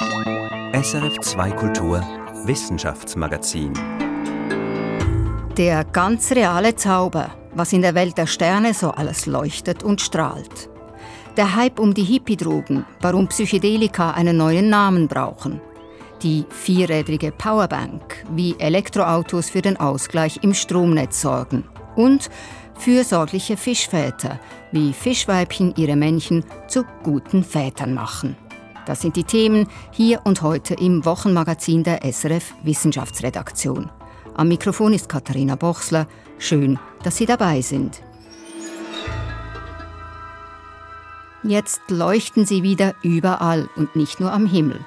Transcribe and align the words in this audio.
SRF 0.00 1.20
2 1.20 1.50
Kultur 1.50 2.00
Wissenschaftsmagazin. 2.46 3.74
Der 5.58 5.84
ganz 5.84 6.32
reale 6.32 6.74
Zauber, 6.74 7.28
was 7.54 7.74
in 7.74 7.82
der 7.82 7.94
Welt 7.94 8.16
der 8.16 8.26
Sterne 8.26 8.72
so 8.72 8.92
alles 8.92 9.26
leuchtet 9.26 9.82
und 9.82 10.00
strahlt. 10.00 10.70
Der 11.36 11.54
Hype 11.54 11.78
um 11.78 11.92
die 11.92 12.04
Hippie-Drogen, 12.04 12.86
warum 13.02 13.28
Psychedelika 13.28 14.12
einen 14.12 14.38
neuen 14.38 14.70
Namen 14.70 15.06
brauchen. 15.06 15.60
Die 16.22 16.46
vierrädrige 16.48 17.30
Powerbank, 17.30 18.24
wie 18.30 18.58
Elektroautos 18.58 19.50
für 19.50 19.60
den 19.60 19.76
Ausgleich 19.76 20.38
im 20.42 20.54
Stromnetz 20.54 21.20
sorgen. 21.20 21.64
Und 21.94 22.30
fürsorgliche 22.78 23.58
Fischväter, 23.58 24.40
wie 24.72 24.94
Fischweibchen 24.94 25.74
ihre 25.76 25.96
Männchen 25.96 26.42
zu 26.68 26.84
guten 27.02 27.44
Vätern 27.44 27.92
machen. 27.92 28.34
Das 28.90 29.02
sind 29.02 29.14
die 29.14 29.22
Themen 29.22 29.68
hier 29.92 30.20
und 30.24 30.42
heute 30.42 30.74
im 30.74 31.04
Wochenmagazin 31.04 31.84
der 31.84 32.00
SRF 32.12 32.54
Wissenschaftsredaktion. 32.64 33.88
Am 34.34 34.48
Mikrofon 34.48 34.92
ist 34.92 35.08
Katharina 35.08 35.54
Bochsler. 35.54 36.08
Schön, 36.38 36.76
dass 37.04 37.16
Sie 37.16 37.24
dabei 37.24 37.60
sind. 37.60 38.02
Jetzt 41.44 41.82
leuchten 41.88 42.46
sie 42.46 42.64
wieder 42.64 42.96
überall 43.04 43.68
und 43.76 43.94
nicht 43.94 44.18
nur 44.18 44.32
am 44.32 44.44
Himmel. 44.44 44.84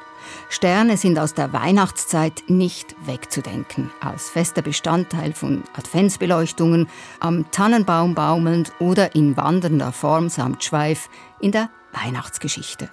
Sterne 0.49 0.97
sind 0.97 1.17
aus 1.17 1.33
der 1.33 1.53
Weihnachtszeit 1.53 2.43
nicht 2.47 2.97
wegzudenken. 3.05 3.89
Als 4.01 4.29
fester 4.29 4.61
Bestandteil 4.61 5.31
von 5.31 5.63
Adventsbeleuchtungen, 5.77 6.89
am 7.21 7.49
Tannenbaum 7.51 8.15
baumelnd 8.15 8.73
oder 8.79 9.15
in 9.15 9.37
wandernder 9.37 9.93
Form 9.93 10.27
samt 10.27 10.61
Schweif 10.61 11.07
in 11.39 11.53
der 11.53 11.69
Weihnachtsgeschichte. 11.93 12.89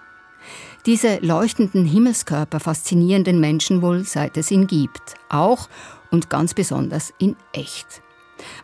Diese 0.87 1.19
leuchtenden 1.19 1.85
Himmelskörper 1.85 2.61
faszinieren 2.61 3.25
den 3.25 3.41
Menschen 3.41 3.83
wohl, 3.83 4.05
seit 4.05 4.37
es 4.37 4.51
ihn 4.51 4.67
gibt. 4.67 5.15
Auch 5.29 5.69
und 6.11 6.31
ganz 6.31 6.55
besonders 6.55 7.12
in 7.19 7.37
echt. 7.53 8.03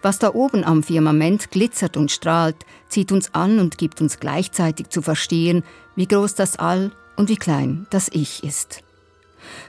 Was 0.02 0.18
da 0.18 0.32
oben 0.32 0.64
am 0.64 0.82
Firmament 0.82 1.50
glitzert 1.50 1.96
und 1.96 2.10
strahlt, 2.10 2.56
zieht 2.88 3.12
uns 3.12 3.34
an 3.34 3.58
und 3.58 3.76
gibt 3.76 4.00
uns 4.00 4.18
gleichzeitig 4.18 4.88
zu 4.88 5.02
verstehen, 5.02 5.62
wie 5.94 6.08
groß 6.08 6.34
das 6.34 6.58
All 6.58 6.92
und 7.16 7.28
wie 7.28 7.36
klein 7.36 7.86
das 7.90 8.08
Ich 8.12 8.42
ist. 8.42 8.82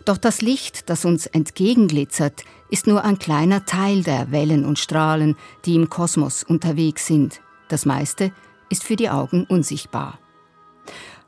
Doch 0.06 0.18
das 0.18 0.42
Licht, 0.42 0.90
das 0.90 1.06
uns 1.06 1.26
entgegenglitzert, 1.26 2.44
ist 2.70 2.88
nur 2.88 3.04
ein 3.04 3.20
kleiner 3.20 3.66
Teil 3.66 4.04
der 4.04 4.32
Wellen 4.32 4.66
und 4.66 4.80
Strahlen, 4.80 5.36
die 5.66 5.76
im 5.76 5.90
Kosmos 5.90 6.44
unterwegs 6.44 7.06
sind. 7.06 7.42
Das 7.68 7.86
meiste 7.86 8.32
ist 8.70 8.84
für 8.84 8.96
die 8.96 9.10
Augen 9.10 9.46
unsichtbar. 9.46 10.20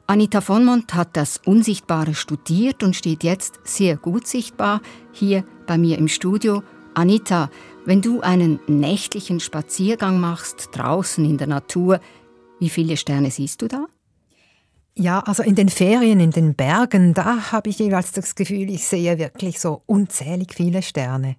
Anita 0.10 0.42
von 0.42 0.66
Mont 0.66 0.96
hat 0.96 1.16
das 1.16 1.38
Unsichtbare 1.46 2.16
studiert 2.16 2.82
und 2.82 2.96
steht 2.96 3.24
jetzt 3.24 3.60
sehr 3.64 3.96
gut 3.96 4.26
sichtbar 4.26 4.82
hier 5.12 5.44
bei 5.68 5.78
mir 5.78 6.00
im 6.00 6.08
Studio. 6.08 6.64
Anita, 6.96 7.52
wenn 7.86 8.02
du 8.02 8.22
einen 8.22 8.60
nächtlichen 8.66 9.40
Spaziergang 9.40 10.20
machst, 10.20 10.70
draußen 10.72 11.24
in 11.24 11.38
der 11.38 11.46
Natur, 11.46 12.00
wie 12.60 12.70
viele 12.70 12.98
Sterne 12.98 13.30
siehst 13.30 13.62
du 13.62 13.68
da? 13.68 13.86
Ja, 14.96 15.20
also 15.20 15.44
in 15.44 15.54
den 15.54 15.70
Ferien 15.70 16.20
in 16.20 16.32
den 16.32 16.56
Bergen, 16.56 17.14
da 17.14 17.52
habe 17.52 17.70
ich 17.70 17.78
jeweils 17.78 18.12
das 18.12 18.34
Gefühl, 18.34 18.72
ich 18.72 18.88
sehe 18.88 19.20
wirklich 19.20 19.60
so 19.60 19.84
unzählig 19.86 20.56
viele 20.56 20.82
Sterne. 20.82 21.36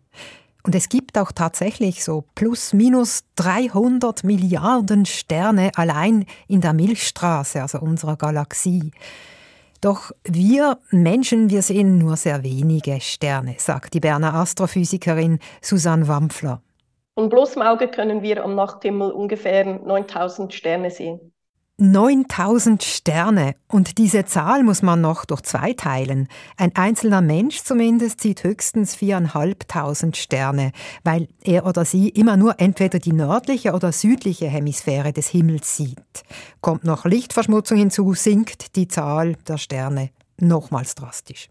Und 0.62 0.74
es 0.74 0.88
gibt 0.88 1.16
auch 1.18 1.32
tatsächlich 1.32 2.04
so 2.04 2.24
plus 2.34 2.72
minus 2.72 3.24
300 3.36 4.24
Milliarden 4.24 5.06
Sterne 5.06 5.70
allein 5.76 6.26
in 6.48 6.60
der 6.60 6.72
Milchstraße, 6.72 7.62
also 7.62 7.78
unserer 7.80 8.16
Galaxie. 8.16 8.92
Doch 9.80 10.12
wir 10.24 10.78
Menschen, 10.90 11.48
wir 11.48 11.62
sehen 11.62 11.96
nur 11.96 12.16
sehr 12.16 12.42
wenige 12.42 13.00
Sterne, 13.00 13.54
sagt 13.56 13.94
die 13.94 14.00
Berner 14.00 14.34
Astrophysikerin 14.34 15.38
Susanne 15.62 16.06
Wampfler. 16.06 16.60
Von 17.14 17.30
bloßem 17.30 17.62
Auge 17.62 17.88
können 17.88 18.22
wir 18.22 18.44
am 18.44 18.54
Nachthimmel 18.54 19.10
ungefähr 19.10 19.64
9000 19.64 20.52
Sterne 20.52 20.90
sehen. 20.90 21.32
9000 21.80 22.82
Sterne. 22.82 23.54
Und 23.68 23.98
diese 23.98 24.24
Zahl 24.24 24.62
muss 24.62 24.82
man 24.82 25.00
noch 25.00 25.24
durch 25.24 25.42
zwei 25.42 25.72
teilen. 25.72 26.28
Ein 26.56 26.74
einzelner 26.76 27.20
Mensch 27.20 27.62
zumindest 27.62 28.20
sieht 28.20 28.44
höchstens 28.44 28.96
4.500 28.96 30.14
Sterne, 30.14 30.72
weil 31.04 31.28
er 31.42 31.66
oder 31.66 31.84
sie 31.84 32.08
immer 32.08 32.36
nur 32.36 32.60
entweder 32.60 32.98
die 32.98 33.12
nördliche 33.12 33.72
oder 33.72 33.92
südliche 33.92 34.46
Hemisphäre 34.46 35.12
des 35.12 35.28
Himmels 35.28 35.76
sieht. 35.76 36.24
Kommt 36.60 36.84
noch 36.84 37.04
Lichtverschmutzung 37.04 37.78
hinzu, 37.78 38.14
sinkt 38.14 38.76
die 38.76 38.88
Zahl 38.88 39.36
der 39.48 39.58
Sterne 39.58 40.10
nochmals 40.38 40.94
drastisch. 40.94 41.48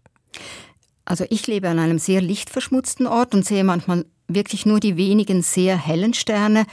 Also 1.04 1.24
ich 1.28 1.46
lebe 1.46 1.68
an 1.68 1.78
einem 1.78 1.98
sehr 1.98 2.20
lichtverschmutzten 2.20 3.06
Ort 3.06 3.34
und 3.34 3.44
sehe 3.44 3.64
manchmal 3.64 4.04
wirklich 4.28 4.64
nur 4.64 4.80
die 4.80 4.96
wenigen 4.96 5.42
sehr 5.42 5.76
hellen 5.76 6.14
Sterne. 6.14 6.66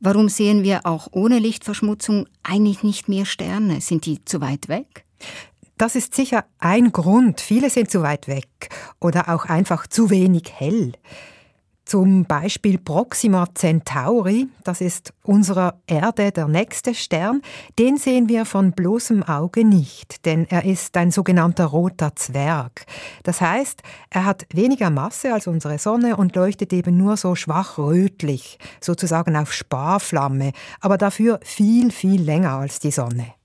Warum 0.00 0.28
sehen 0.28 0.62
wir 0.62 0.80
auch 0.84 1.08
ohne 1.12 1.38
Lichtverschmutzung 1.38 2.26
eigentlich 2.42 2.82
nicht 2.82 3.08
mehr 3.08 3.24
Sterne? 3.24 3.80
Sind 3.80 4.04
die 4.04 4.24
zu 4.24 4.40
weit 4.40 4.68
weg? 4.68 5.04
Das 5.78 5.94
ist 5.94 6.14
sicher 6.14 6.44
ein 6.58 6.92
Grund. 6.92 7.40
Viele 7.40 7.70
sind 7.70 7.90
zu 7.90 8.02
weit 8.02 8.28
weg 8.28 8.70
oder 9.00 9.28
auch 9.34 9.44
einfach 9.44 9.86
zu 9.86 10.10
wenig 10.10 10.52
hell. 10.54 10.92
Zum 11.86 12.24
Beispiel 12.24 12.78
Proxima 12.78 13.46
Centauri, 13.54 14.48
das 14.64 14.80
ist 14.80 15.14
unserer 15.22 15.80
Erde 15.86 16.32
der 16.32 16.48
nächste 16.48 16.96
Stern, 16.96 17.42
den 17.78 17.96
sehen 17.96 18.28
wir 18.28 18.44
von 18.44 18.72
bloßem 18.72 19.22
Auge 19.22 19.64
nicht, 19.64 20.26
denn 20.26 20.46
er 20.50 20.64
ist 20.64 20.96
ein 20.96 21.12
sogenannter 21.12 21.66
roter 21.66 22.16
Zwerg. 22.16 22.86
Das 23.22 23.40
heißt, 23.40 23.82
er 24.10 24.24
hat 24.24 24.46
weniger 24.52 24.90
Masse 24.90 25.32
als 25.32 25.46
unsere 25.46 25.78
Sonne 25.78 26.16
und 26.16 26.34
leuchtet 26.34 26.72
eben 26.72 26.96
nur 26.96 27.16
so 27.16 27.36
schwach 27.36 27.78
rötlich, 27.78 28.58
sozusagen 28.80 29.36
auf 29.36 29.52
Sparflamme, 29.52 30.50
aber 30.80 30.98
dafür 30.98 31.38
viel, 31.44 31.92
viel 31.92 32.20
länger 32.20 32.54
als 32.54 32.80
die 32.80 32.90
Sonne. 32.90 33.35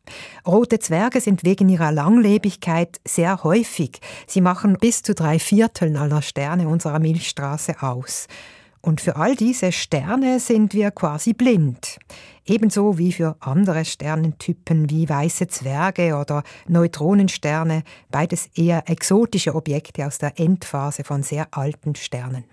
Rote 0.45 0.79
Zwerge 0.79 1.21
sind 1.21 1.43
wegen 1.43 1.69
ihrer 1.69 1.91
Langlebigkeit 1.91 2.99
sehr 3.05 3.43
häufig. 3.43 3.99
Sie 4.27 4.41
machen 4.41 4.77
bis 4.79 5.03
zu 5.03 5.13
drei 5.13 5.39
Vierteln 5.39 5.97
aller 5.97 6.21
Sterne 6.21 6.67
unserer 6.67 6.99
Milchstraße 6.99 7.81
aus. 7.81 8.27
Und 8.81 8.99
für 8.99 9.15
all 9.15 9.35
diese 9.35 9.71
Sterne 9.71 10.39
sind 10.39 10.73
wir 10.73 10.89
quasi 10.91 11.33
blind. 11.33 11.99
Ebenso 12.45 12.97
wie 12.97 13.11
für 13.11 13.35
andere 13.39 13.85
Sternentypen 13.85 14.89
wie 14.89 15.07
weiße 15.07 15.47
Zwerge 15.47 16.15
oder 16.15 16.43
Neutronensterne, 16.67 17.83
beides 18.09 18.47
eher 18.55 18.89
exotische 18.89 19.53
Objekte 19.53 20.07
aus 20.07 20.17
der 20.17 20.39
Endphase 20.39 21.03
von 21.03 21.21
sehr 21.21 21.47
alten 21.51 21.93
Sternen. 21.95 22.45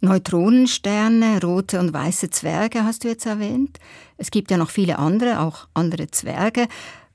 Neutronensterne, 0.00 1.40
rote 1.42 1.78
und 1.78 1.92
weiße 1.92 2.30
Zwerge 2.30 2.84
hast 2.84 3.04
du 3.04 3.08
jetzt 3.08 3.26
erwähnt. 3.26 3.78
Es 4.16 4.30
gibt 4.30 4.50
ja 4.50 4.56
noch 4.56 4.70
viele 4.70 4.98
andere, 4.98 5.40
auch 5.40 5.68
andere 5.74 6.10
Zwerge. 6.10 6.66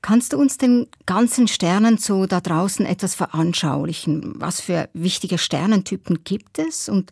Kannst 0.02 0.32
du 0.32 0.38
uns 0.38 0.56
den 0.56 0.86
ganzen 1.04 1.48
Sternen 1.48 1.98
so 1.98 2.26
da 2.26 2.40
draußen 2.40 2.86
etwas 2.86 3.14
veranschaulichen? 3.14 4.34
Was 4.36 4.60
für 4.60 4.88
wichtige 4.92 5.38
Sternentypen 5.38 6.22
gibt 6.22 6.58
es 6.58 6.88
und 6.88 7.10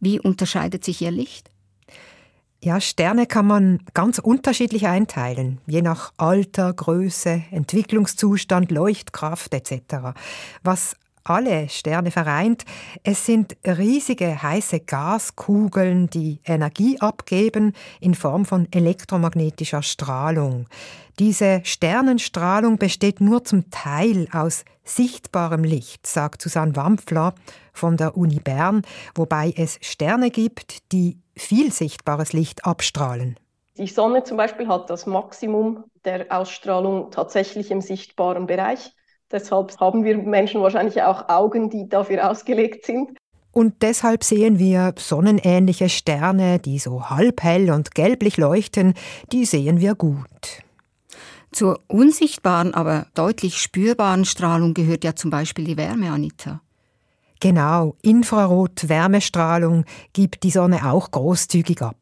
wie 0.00 0.18
unterscheidet 0.18 0.84
sich 0.84 1.00
ihr 1.02 1.12
Licht? 1.12 1.50
Ja, 2.64 2.80
Sterne 2.80 3.26
kann 3.26 3.46
man 3.46 3.80
ganz 3.92 4.18
unterschiedlich 4.18 4.86
einteilen, 4.86 5.58
je 5.66 5.82
nach 5.82 6.12
Alter, 6.16 6.72
Größe, 6.72 7.42
Entwicklungszustand, 7.50 8.70
Leuchtkraft 8.70 9.52
etc. 9.52 10.14
Was 10.62 10.96
alle 11.24 11.68
Sterne 11.68 12.10
vereint. 12.10 12.64
Es 13.02 13.26
sind 13.26 13.56
riesige 13.66 14.42
heiße 14.42 14.80
Gaskugeln, 14.80 16.08
die 16.10 16.40
Energie 16.44 17.00
abgeben 17.00 17.72
in 18.00 18.14
Form 18.14 18.44
von 18.44 18.68
elektromagnetischer 18.70 19.82
Strahlung. 19.82 20.66
Diese 21.18 21.60
Sternenstrahlung 21.64 22.78
besteht 22.78 23.20
nur 23.20 23.44
zum 23.44 23.70
Teil 23.70 24.28
aus 24.32 24.64
sichtbarem 24.84 25.62
Licht, 25.62 26.06
sagt 26.06 26.42
Susanne 26.42 26.74
Wampfler 26.74 27.34
von 27.72 27.96
der 27.96 28.16
Uni 28.16 28.40
Bern, 28.40 28.82
wobei 29.14 29.52
es 29.56 29.78
Sterne 29.82 30.30
gibt, 30.30 30.92
die 30.92 31.18
viel 31.36 31.72
sichtbares 31.72 32.32
Licht 32.32 32.64
abstrahlen. 32.64 33.38
Die 33.78 33.86
Sonne 33.86 34.22
zum 34.22 34.36
Beispiel 34.36 34.68
hat 34.68 34.90
das 34.90 35.06
Maximum 35.06 35.84
der 36.04 36.26
Ausstrahlung 36.30 37.10
tatsächlich 37.10 37.70
im 37.70 37.80
sichtbaren 37.80 38.46
Bereich. 38.46 38.92
Deshalb 39.32 39.80
haben 39.80 40.04
wir 40.04 40.18
Menschen 40.18 40.60
wahrscheinlich 40.60 41.02
auch 41.02 41.28
Augen, 41.28 41.70
die 41.70 41.88
dafür 41.88 42.30
ausgelegt 42.30 42.84
sind. 42.84 43.16
Und 43.50 43.82
deshalb 43.82 44.24
sehen 44.24 44.58
wir 44.58 44.94
sonnenähnliche 44.98 45.88
Sterne, 45.88 46.58
die 46.58 46.78
so 46.78 47.10
halbhell 47.10 47.70
und 47.70 47.94
gelblich 47.94 48.36
leuchten, 48.36 48.94
die 49.30 49.44
sehen 49.44 49.80
wir 49.80 49.94
gut. 49.94 50.18
Zur 51.50 51.80
unsichtbaren, 51.86 52.72
aber 52.72 53.06
deutlich 53.14 53.58
spürbaren 53.58 54.24
Strahlung 54.24 54.72
gehört 54.72 55.04
ja 55.04 55.14
zum 55.14 55.30
Beispiel 55.30 55.66
die 55.66 55.76
Wärme, 55.76 56.10
Anita. 56.10 56.62
Genau, 57.40 57.96
Infrarot-Wärmestrahlung 58.02 59.84
gibt 60.14 60.44
die 60.44 60.50
Sonne 60.50 60.90
auch 60.90 61.10
großzügig 61.10 61.82
ab. 61.82 61.96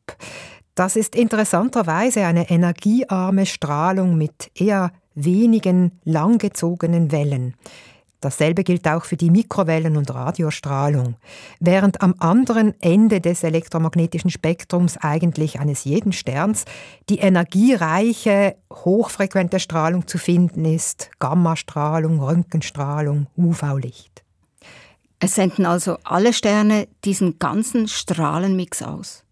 Das 0.76 0.94
ist 0.96 1.16
interessanterweise 1.16 2.24
eine 2.26 2.48
energiearme 2.48 3.46
Strahlung 3.46 4.16
mit 4.16 4.50
eher 4.54 4.92
wenigen 5.14 6.00
langgezogenen 6.04 7.12
Wellen. 7.12 7.54
Dasselbe 8.20 8.64
gilt 8.64 8.86
auch 8.86 9.04
für 9.04 9.16
die 9.16 9.30
Mikrowellen- 9.30 9.96
und 9.96 10.12
Radiostrahlung. 10.12 11.16
Während 11.58 12.02
am 12.02 12.14
anderen 12.18 12.74
Ende 12.82 13.22
des 13.22 13.42
elektromagnetischen 13.42 14.30
Spektrums 14.30 14.98
eigentlich 14.98 15.58
eines 15.58 15.84
jeden 15.84 16.12
Sterns 16.12 16.66
die 17.08 17.18
energiereiche, 17.18 18.56
hochfrequente 18.70 19.58
Strahlung 19.58 20.06
zu 20.06 20.18
finden 20.18 20.66
ist, 20.66 21.10
Gammastrahlung, 21.18 22.20
Röntgenstrahlung, 22.20 23.26
UV-Licht. 23.38 24.22
Es 25.18 25.34
senden 25.34 25.64
also 25.64 25.96
alle 26.04 26.32
Sterne 26.34 26.88
diesen 27.04 27.38
ganzen 27.38 27.88
Strahlenmix 27.88 28.82
aus. 28.82 29.24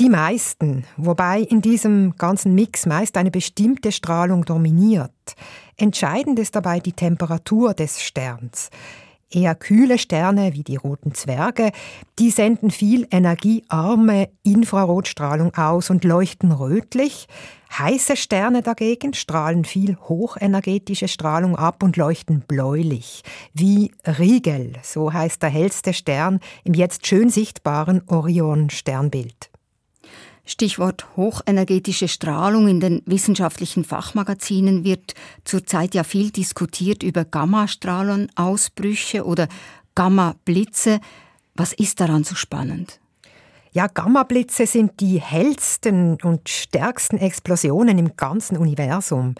Die 0.00 0.08
meisten, 0.08 0.84
wobei 0.96 1.42
in 1.42 1.62
diesem 1.62 2.16
ganzen 2.16 2.56
Mix 2.56 2.86
meist 2.86 3.16
eine 3.16 3.30
bestimmte 3.30 3.92
Strahlung 3.92 4.44
dominiert. 4.44 5.12
Entscheidend 5.76 6.40
ist 6.40 6.56
dabei 6.56 6.80
die 6.80 6.92
Temperatur 6.92 7.72
des 7.72 8.02
Sterns. 8.02 8.70
Eher 9.30 9.54
kühle 9.54 9.98
Sterne 9.98 10.54
wie 10.54 10.64
die 10.64 10.74
roten 10.74 11.14
Zwerge, 11.14 11.70
die 12.18 12.30
senden 12.30 12.72
viel 12.72 13.06
energiearme 13.12 14.28
Infrarotstrahlung 14.42 15.54
aus 15.54 15.88
und 15.88 16.02
leuchten 16.02 16.50
rötlich. 16.50 17.28
Heiße 17.78 18.16
Sterne 18.16 18.62
dagegen 18.62 19.14
strahlen 19.14 19.64
viel 19.64 19.96
hochenergetische 20.08 21.06
Strahlung 21.06 21.54
ab 21.54 21.84
und 21.84 21.96
leuchten 21.96 22.40
bläulich, 22.40 23.22
wie 23.54 23.92
Rigel, 24.04 24.72
so 24.82 25.12
heißt 25.12 25.40
der 25.42 25.50
hellste 25.50 25.94
Stern 25.94 26.40
im 26.64 26.74
jetzt 26.74 27.06
schön 27.06 27.30
sichtbaren 27.30 28.02
Orion-Sternbild. 28.08 29.50
Stichwort 30.46 31.06
hochenergetische 31.16 32.06
Strahlung 32.06 32.68
in 32.68 32.80
den 32.80 33.02
wissenschaftlichen 33.04 33.84
Fachmagazinen 33.84 34.84
wird 34.84 35.14
zurzeit 35.44 35.94
ja 35.94 36.04
viel 36.04 36.30
diskutiert 36.30 37.02
über 37.02 37.24
Gammastrahlenausbrüche 37.24 39.26
oder 39.26 39.48
Gammablitze. 39.96 41.00
Was 41.56 41.72
ist 41.72 42.00
daran 42.00 42.22
so 42.22 42.36
spannend? 42.36 43.00
Ja, 43.72 43.88
Gammablitze 43.88 44.66
sind 44.66 45.00
die 45.00 45.20
hellsten 45.20 46.16
und 46.22 46.48
stärksten 46.48 47.18
Explosionen 47.18 47.98
im 47.98 48.16
ganzen 48.16 48.56
Universum. 48.56 49.34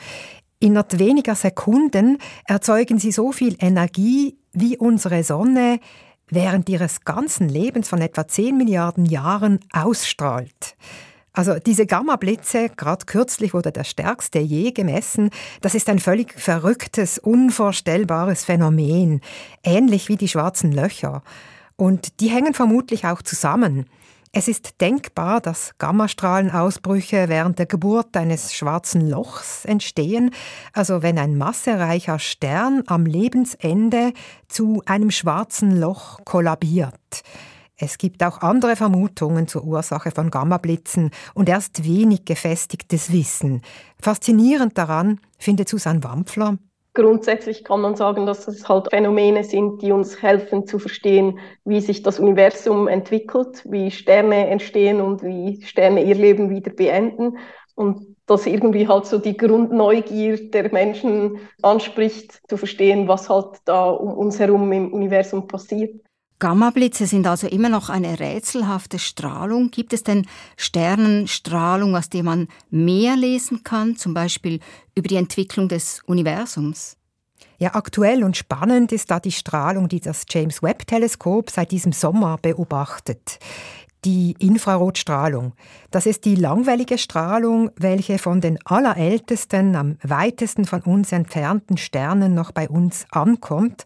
Innerhalb 0.59 0.99
weniger 0.99 1.35
Sekunden 1.35 2.19
erzeugen 2.47 2.99
sie 2.99 3.12
so 3.12 3.31
viel 3.31 3.56
Energie, 3.61 4.37
wie 4.52 4.76
unsere 4.76 5.23
Sonne 5.23 5.81
während 6.28 6.69
ihres 6.69 7.05
ganzen 7.05 7.49
Lebens 7.49 7.88
von 7.88 8.00
etwa 8.00 8.26
10 8.26 8.56
Milliarden 8.56 9.06
Jahren 9.06 9.61
ausstrahlt. 9.73 10.76
Also 11.32 11.58
diese 11.58 11.84
Gamma-Blitze, 11.84 12.70
gerade 12.70 13.05
kürzlich 13.05 13.52
wurde 13.52 13.70
der 13.70 13.84
stärkste 13.84 14.38
je 14.38 14.73
gemessen, 14.73 15.28
das 15.61 15.75
ist 15.75 15.90
ein 15.90 15.99
völlig 15.99 16.32
verrücktes, 16.32 17.19
unvorstellbares 17.19 18.44
Phänomen, 18.44 19.20
ähnlich 19.62 20.08
wie 20.08 20.17
die 20.17 20.28
schwarzen 20.28 20.73
Löcher. 20.73 21.23
Und 21.76 22.20
die 22.20 22.31
hängen 22.31 22.55
vermutlich 22.55 23.05
auch 23.05 23.20
zusammen. 23.20 23.84
Es 24.38 24.49
ist 24.49 24.83
denkbar, 24.83 25.41
dass 25.41 25.73
Gammastrahlenausbrüche 25.79 27.31
während 27.31 27.59
der 27.59 27.65
Geburt 27.65 28.15
eines 28.19 28.53
schwarzen 28.53 29.09
Lochs 29.09 29.65
entstehen, 29.65 30.31
also 30.75 31.00
wenn 31.00 31.19
ein 31.19 31.38
massereicher 31.38 32.19
Stern 32.19 32.83
am 32.87 33.06
Lebensende 33.06 34.12
zu 34.47 34.83
einem 34.85 35.11
schwarzen 35.11 35.81
Loch 35.81 36.19
kollabiert. 36.27 37.23
Es 37.79 37.97
gibt 37.97 38.23
auch 38.23 38.43
andere 38.43 38.77
Vermutungen 38.77 39.49
zur 39.49 39.65
Ursache 39.65 40.11
von 40.11 40.29
Gammablitzen 40.29 41.12
und 41.33 41.49
erst 41.49 41.83
wenig 41.85 42.27
gefestigtes 42.27 43.11
Wissen. 43.11 43.62
Faszinierend 44.03 44.77
daran 44.77 45.19
findet 45.38 45.71
Susanne 45.71 46.05
Wampfler, 46.05 46.59
Grundsätzlich 46.97 47.63
kann 47.63 47.83
man 47.83 47.95
sagen, 47.95 48.25
dass 48.25 48.49
es 48.49 48.71
halt 48.71 48.89
Phänomene 48.89 49.45
sind, 49.45 49.83
die 49.83 49.93
uns 49.93 50.23
helfen 50.23 50.67
zu 50.67 50.79
verstehen, 50.79 51.39
wie 51.67 51.83
sich 51.83 52.03
das 52.03 52.19
Universum 52.19 52.89
entwickelt, 52.89 53.63
wie 53.71 53.91
Sterne 53.91 54.47
entstehen 54.47 55.03
und 55.03 55.23
wie 55.23 55.63
Sterne 55.63 56.03
ihr 56.03 56.15
Leben 56.15 56.49
wieder 56.49 56.71
beenden. 56.71 57.37
Und 57.75 58.17
dass 58.25 58.47
irgendwie 58.47 58.89
halt 58.89 59.05
so 59.05 59.19
die 59.19 59.37
Grundneugier 59.37 60.51
der 60.51 60.73
Menschen 60.73 61.39
anspricht, 61.61 62.41
zu 62.49 62.57
verstehen, 62.57 63.09
was 63.09 63.29
halt 63.29 63.59
da 63.67 63.91
um 63.91 64.15
uns 64.17 64.41
herum 64.41 64.73
im 64.73 64.91
Universum 64.95 65.47
passiert. 65.47 66.01
Gammablitze 66.38 67.06
sind 67.06 67.27
also 67.27 67.47
immer 67.47 67.71
noch 67.71 67.88
eine 67.88 68.21
rätselhafte 68.21 68.99
Strahlung. 68.99 69.71
Gibt 69.71 69.93
es 69.94 70.03
denn 70.03 70.27
Sternenstrahlung, 70.56 71.97
aus 71.97 72.11
der 72.11 72.23
man 72.23 72.49
mehr 72.71 73.17
lesen 73.17 73.65
kann, 73.65 73.97
zum 73.97 74.12
Beispiel 74.12 74.61
über 74.94 75.09
die 75.09 75.17
Entwicklung 75.17 75.69
des 75.69 76.03
Universums? 76.06 76.97
Ja, 77.59 77.75
aktuell 77.75 78.23
und 78.23 78.37
spannend 78.37 78.93
ist 78.93 79.11
da 79.11 79.19
die 79.19 79.33
Strahlung, 79.33 79.88
die 79.88 80.00
das 80.00 80.25
James 80.29 80.62
Webb 80.62 80.87
Teleskop 80.87 81.50
seit 81.50 81.71
diesem 81.71 81.93
Sommer 81.93 82.37
beobachtet 82.41 83.38
die 84.05 84.37
Infrarotstrahlung. 84.39 85.53
Das 85.91 86.07
ist 86.07 86.25
die 86.25 86.37
langwellige 86.37 86.99
Strahlung, 86.99 87.71
welche 87.77 88.19
von 88.19 88.41
den 88.41 88.59
allerältesten, 88.65 89.75
am 89.75 89.97
weitesten 90.03 90.65
von 90.65 90.83
uns 90.83 91.13
entfernten 91.13 91.77
Sternen 91.77 92.35
noch 92.35 92.53
bei 92.53 92.69
uns 92.69 93.07
ankommt. 93.11 93.85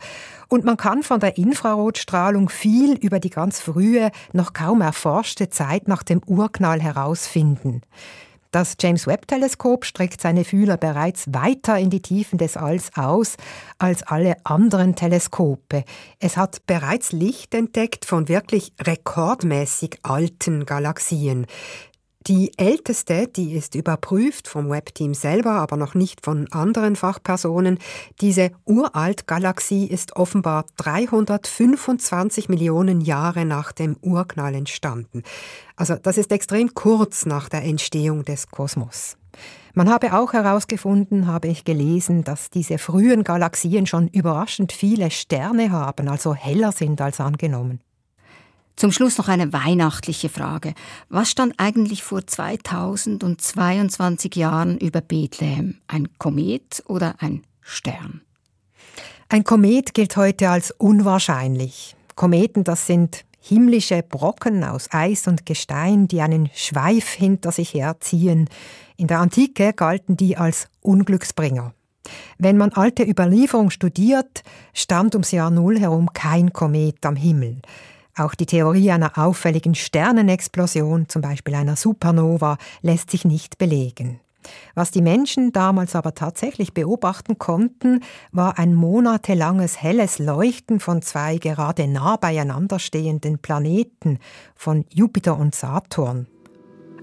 Und 0.48 0.64
man 0.64 0.76
kann 0.76 1.02
von 1.02 1.20
der 1.20 1.38
Infrarotstrahlung 1.38 2.48
viel 2.48 2.96
über 2.98 3.20
die 3.20 3.30
ganz 3.30 3.60
frühe, 3.60 4.10
noch 4.32 4.52
kaum 4.52 4.80
erforschte 4.80 5.48
Zeit 5.48 5.88
nach 5.88 6.02
dem 6.02 6.20
Urknall 6.26 6.80
herausfinden. 6.80 7.82
Das 8.50 8.76
James 8.80 9.06
Webb-Teleskop 9.06 9.84
streckt 9.84 10.20
seine 10.20 10.44
Fühler 10.44 10.76
bereits 10.76 11.32
weiter 11.32 11.78
in 11.78 11.88
die 11.88 12.02
Tiefen 12.02 12.36
des 12.36 12.56
Alls 12.56 12.90
aus 12.96 13.36
als 13.78 14.02
alle 14.02 14.34
anderen 14.42 14.96
Teleskope. 14.96 15.84
Es 16.18 16.36
hat 16.36 16.66
bereits 16.66 17.12
Licht 17.12 17.54
entdeckt 17.54 18.04
von 18.04 18.26
wirklich 18.26 18.72
rekordmäßig 18.80 20.00
alten 20.02 20.66
Galaxien. 20.66 21.46
Die 22.26 22.52
älteste, 22.58 23.28
die 23.28 23.54
ist 23.54 23.74
überprüft 23.74 24.46
vom 24.46 24.68
Webteam 24.68 25.14
selber, 25.14 25.52
aber 25.52 25.78
noch 25.78 25.94
nicht 25.94 26.22
von 26.22 26.46
anderen 26.52 26.94
Fachpersonen. 26.94 27.78
Diese 28.20 28.50
Uralt-Galaxie 28.66 29.86
ist 29.86 30.16
offenbar 30.16 30.66
325 30.76 32.50
Millionen 32.50 33.00
Jahre 33.00 33.46
nach 33.46 33.72
dem 33.72 33.96
Urknall 34.02 34.54
entstanden. 34.54 35.22
Also 35.76 35.94
das 35.94 36.18
ist 36.18 36.30
extrem 36.30 36.74
kurz 36.74 37.24
nach 37.24 37.48
der 37.48 37.64
Entstehung 37.64 38.22
des 38.26 38.48
Kosmos. 38.48 39.16
Man 39.72 39.88
habe 39.88 40.12
auch 40.12 40.34
herausgefunden, 40.34 41.26
habe 41.26 41.48
ich 41.48 41.64
gelesen, 41.64 42.22
dass 42.22 42.50
diese 42.50 42.76
frühen 42.76 43.24
Galaxien 43.24 43.86
schon 43.86 44.08
überraschend 44.08 44.72
viele 44.72 45.10
Sterne 45.10 45.70
haben, 45.70 46.08
also 46.08 46.34
heller 46.34 46.72
sind 46.72 47.00
als 47.00 47.18
angenommen. 47.18 47.80
Zum 48.76 48.92
Schluss 48.92 49.18
noch 49.18 49.28
eine 49.28 49.52
weihnachtliche 49.52 50.28
Frage. 50.28 50.74
Was 51.08 51.30
stand 51.30 51.54
eigentlich 51.58 52.02
vor 52.02 52.26
2022 52.26 54.36
Jahren 54.36 54.78
über 54.78 55.00
Bethlehem? 55.00 55.78
Ein 55.86 56.08
Komet 56.18 56.82
oder 56.86 57.16
ein 57.18 57.42
Stern? 57.60 58.22
Ein 59.28 59.44
Komet 59.44 59.94
gilt 59.94 60.16
heute 60.16 60.50
als 60.50 60.72
unwahrscheinlich. 60.72 61.94
Kometen, 62.16 62.64
das 62.64 62.86
sind 62.86 63.24
himmlische 63.40 64.02
Brocken 64.02 64.64
aus 64.64 64.88
Eis 64.92 65.26
und 65.26 65.46
Gestein, 65.46 66.08
die 66.08 66.20
einen 66.20 66.50
Schweif 66.54 67.10
hinter 67.10 67.52
sich 67.52 67.74
herziehen. 67.74 68.48
In 68.96 69.06
der 69.06 69.20
Antike 69.20 69.72
galten 69.72 70.16
die 70.16 70.36
als 70.36 70.68
Unglücksbringer. 70.80 71.72
Wenn 72.38 72.56
man 72.56 72.72
alte 72.72 73.04
Überlieferung 73.04 73.70
studiert, 73.70 74.42
stand 74.74 75.14
ums 75.14 75.30
Jahr 75.30 75.50
Null 75.50 75.78
herum 75.78 76.12
kein 76.12 76.52
Komet 76.52 77.04
am 77.06 77.16
Himmel. 77.16 77.60
Auch 78.16 78.34
die 78.34 78.46
Theorie 78.46 78.90
einer 78.90 79.18
auffälligen 79.18 79.74
Sternenexplosion, 79.74 81.08
zum 81.08 81.22
Beispiel 81.22 81.54
einer 81.54 81.76
Supernova, 81.76 82.58
lässt 82.82 83.10
sich 83.10 83.24
nicht 83.24 83.58
belegen. 83.58 84.20
Was 84.74 84.90
die 84.90 85.02
Menschen 85.02 85.52
damals 85.52 85.94
aber 85.94 86.14
tatsächlich 86.14 86.72
beobachten 86.72 87.38
konnten, 87.38 88.02
war 88.32 88.58
ein 88.58 88.74
monatelanges 88.74 89.82
helles 89.82 90.18
Leuchten 90.18 90.80
von 90.80 91.02
zwei 91.02 91.36
gerade 91.36 91.86
nah 91.86 92.16
beieinander 92.16 92.78
stehenden 92.78 93.38
Planeten, 93.38 94.18
von 94.54 94.84
Jupiter 94.88 95.36
und 95.38 95.54
Saturn. 95.54 96.26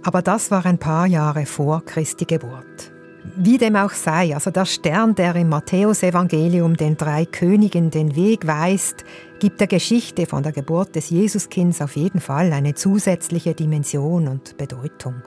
Aber 0.04 0.22
das 0.22 0.52
war 0.52 0.66
ein 0.66 0.80
paar 0.80 1.06
Jahre 1.06 1.46
vor 1.46 1.84
Christi 1.86 2.26
Geburt. 2.26 2.97
Wie 3.36 3.58
dem 3.58 3.76
auch 3.76 3.92
sei, 3.92 4.34
also 4.34 4.52
der 4.52 4.66
Stern, 4.66 5.16
der 5.16 5.36
im 5.36 5.50
Matthäusevangelium 5.50 6.78
den 6.78 6.98
drei 6.98 7.26
Königen 7.26 7.92
den 7.92 8.16
Weg 8.16 8.48
weist, 8.48 9.04
gibt 9.40 9.60
der 9.60 9.68
Geschichte 9.68 10.26
von 10.26 10.44
der 10.44 10.52
Geburt 10.52 10.96
des 10.96 11.10
Jesuskinds 11.10 11.82
auf 11.82 11.96
jeden 11.96 12.22
Fall 12.22 12.54
eine 12.54 12.76
zusätzliche 12.76 13.54
Dimension 13.54 14.28
und 14.28 14.58
Bedeutung. 14.58 15.22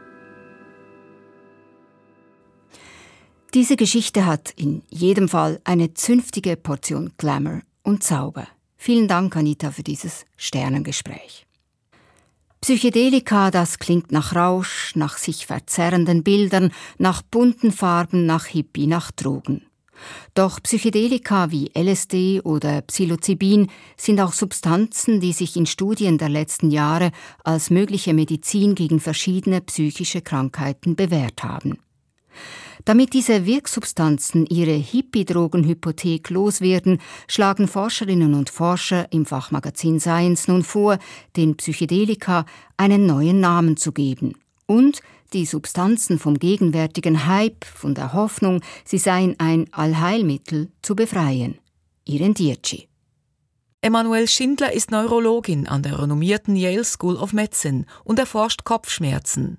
Diese 3.53 3.77
Geschichte 3.77 4.27
hat 4.27 4.51
in 4.57 4.83
jedem 4.91 5.29
Fall 5.29 5.61
eine 5.65 5.93
zünftige 5.95 6.57
Portion 6.57 7.13
Glamour 7.19 7.63
und 7.83 8.05
Zauber. 8.05 8.47
Vielen 8.77 9.09
Dank, 9.09 9.37
Anita, 9.37 9.73
für 9.73 9.83
dieses 9.83 10.25
Sternengespräch. 10.37 11.47
Psychedelika, 12.63 13.51
das 13.51 13.79
klingt 13.79 14.13
nach 14.13 14.37
Rausch, 14.37 14.95
nach 14.95 15.17
sich 15.17 15.47
verzerrenden 15.47 16.23
Bildern, 16.23 16.73
nach 16.99 17.23
bunten 17.23 17.73
Farben, 17.73 18.27
nach 18.27 18.45
Hippie, 18.45 18.87
nach 18.87 19.11
Drogen. 19.13 19.63
Doch 20.35 20.63
Psychedelika 20.63 21.51
wie 21.51 21.71
LSD 21.75 22.43
oder 22.43 22.83
Psilocybin 22.83 23.69
sind 23.97 24.21
auch 24.21 24.35
Substanzen, 24.35 25.21
die 25.21 25.33
sich 25.33 25.57
in 25.57 25.65
Studien 25.65 26.19
der 26.19 26.29
letzten 26.29 26.71
Jahre 26.71 27.13
als 27.45 27.71
mögliche 27.71 28.13
Medizin 28.13 28.75
gegen 28.75 29.01
verschiedene 29.01 29.63
psychische 29.63 30.21
Krankheiten 30.21 30.97
bewährt 30.97 31.43
haben. 31.43 31.79
Damit 32.85 33.13
diese 33.13 33.47
Wirksubstanzen 33.47 34.47
ihre 34.47 34.73
Hippie-Drogenhypothek 34.73 36.31
loswerden, 36.31 36.99
schlagen 37.29 37.69
Forscherinnen 37.69 38.35
und 38.35 38.51
Forscher 38.51 39.13
im 39.13 39.27
Fachmagazin 39.27 40.01
Science 40.01 40.49
nun 40.49 40.63
vor, 40.63 40.99
den 41.37 41.57
Psychedelika 41.57 42.47
einen 42.77 43.07
neuen 43.07 43.41
Namen 43.41 43.77
zu 43.77 43.93
geben 43.93 44.35
und 44.67 45.01
die 45.33 45.47
Substanzen 45.47 46.19
vom 46.19 46.39
gegenwärtigen 46.39 47.27
Hype, 47.27 47.65
von 47.65 47.95
der 47.95 48.13
Hoffnung, 48.13 48.63
sie 48.85 48.99
seien 48.99 49.37
ein 49.39 49.67
Allheilmittel, 49.73 50.71
zu 50.83 50.97
befreien. 50.97 51.59
Iren 52.05 52.35
Dietschi. 52.35 52.89
Emanuel 53.83 54.29
Schindler 54.29 54.73
ist 54.73 54.91
Neurologin 54.91 55.67
an 55.67 55.83
der 55.83 56.01
renommierten 56.01 56.57
Yale 56.57 56.85
School 56.85 57.17
of 57.17 57.33
Medicine 57.33 57.87
und 58.05 58.19
erforscht 58.19 58.65
Kopfschmerzen. 58.65 59.59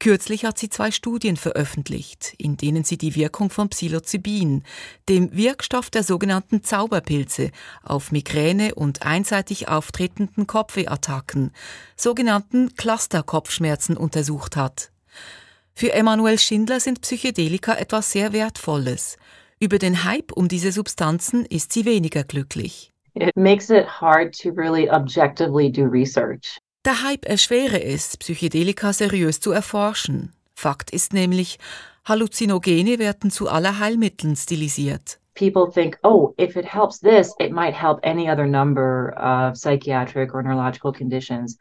Kürzlich 0.00 0.44
hat 0.44 0.58
sie 0.58 0.68
zwei 0.68 0.92
Studien 0.92 1.36
veröffentlicht, 1.36 2.34
in 2.38 2.56
denen 2.56 2.84
sie 2.84 2.98
die 2.98 3.16
Wirkung 3.16 3.50
von 3.50 3.68
Psilocybin, 3.68 4.62
dem 5.08 5.36
Wirkstoff 5.36 5.90
der 5.90 6.04
sogenannten 6.04 6.62
Zauberpilze, 6.62 7.50
auf 7.82 8.12
Migräne 8.12 8.76
und 8.76 9.02
einseitig 9.02 9.68
auftretenden 9.68 10.46
Kopfwehattacken, 10.46 11.50
sogenannten 11.96 12.76
Cluster-Kopfschmerzen 12.76 13.96
untersucht 13.96 14.54
hat. 14.54 14.92
Für 15.74 15.92
Emanuel 15.92 16.38
Schindler 16.38 16.78
sind 16.78 17.00
Psychedelika 17.00 17.74
etwas 17.74 18.12
sehr 18.12 18.32
Wertvolles. 18.32 19.16
Über 19.58 19.78
den 19.78 20.04
Hype 20.04 20.30
um 20.30 20.46
diese 20.46 20.70
Substanzen 20.70 21.44
ist 21.44 21.72
sie 21.72 21.84
weniger 21.84 22.22
glücklich. 22.22 22.92
It 23.14 23.36
makes 23.36 23.68
it 23.68 23.86
hard 24.00 24.32
to 24.42 24.50
really 24.50 24.88
objectively 24.88 25.72
do 25.72 25.82
research. 25.82 26.60
Der 26.88 27.02
Hype 27.02 27.26
erschwere 27.26 27.84
es, 27.84 28.16
Psychedelika 28.16 28.94
seriös 28.94 29.40
zu 29.40 29.52
erforschen. 29.52 30.32
Fakt 30.54 30.90
ist 30.90 31.12
nämlich, 31.12 31.58
Halluzinogene 32.06 32.98
werden 32.98 33.30
zu 33.30 33.50
aller 33.50 33.78
Heilmitteln 33.78 34.36
stilisiert. 34.36 35.18
People 35.34 35.70
think, 35.70 35.98
oh, 36.02 36.32
if 36.40 36.56
it 36.56 36.64
helps 36.64 36.98
this, 36.98 37.34
it 37.40 37.52
might 37.52 37.74
help 37.74 37.98
any 38.04 38.30
other 38.30 38.46
number 38.46 39.12
of 39.18 39.58
psychiatric 39.58 40.32
or 40.32 40.42
neurological 40.42 40.90
conditions 40.90 41.58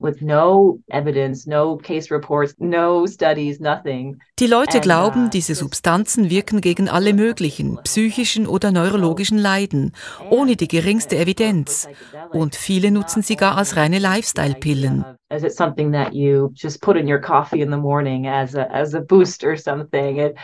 with 0.00 0.20
no 0.20 0.78
evidence, 0.88 1.46
no 1.46 1.76
case 1.76 2.10
reports, 2.10 2.54
no 2.58 3.06
studies, 3.06 3.60
nothing. 3.60 4.20
Die 4.38 4.46
Leute 4.46 4.80
glauben, 4.80 5.26
uh, 5.26 5.30
diese 5.30 5.54
Substanzen 5.54 6.30
wirken 6.30 6.60
gegen 6.60 6.88
alle 6.88 7.12
möglichen 7.14 7.78
psychischen 7.84 8.46
oder 8.46 8.70
neurologischen 8.70 9.38
Leiden, 9.38 9.92
ohne 10.30 10.56
die 10.56 10.68
geringste 10.68 11.16
Evidenz. 11.16 11.88
Und 12.30 12.54
viele 12.54 12.90
nutzen 12.90 13.22
sie 13.22 13.36
gar 13.36 13.56
als 13.56 13.76
reine 13.76 13.98
Lifestyle-Pillen. 13.98 15.04
Is 15.30 15.42
it 15.42 15.52
something 15.52 15.92
that 15.92 16.14
you 16.14 16.50
just 16.54 16.80
put 16.80 16.96
in 16.96 17.10
your 17.10 17.20
coffee 17.20 17.60
in 17.60 17.70
the 17.70 17.76
morning 17.76 18.26
as 18.26 18.54
a, 18.54 18.64
as 18.70 18.94
a 18.94 19.00
boost 19.00 19.44
or 19.44 19.56
something? 19.56 20.34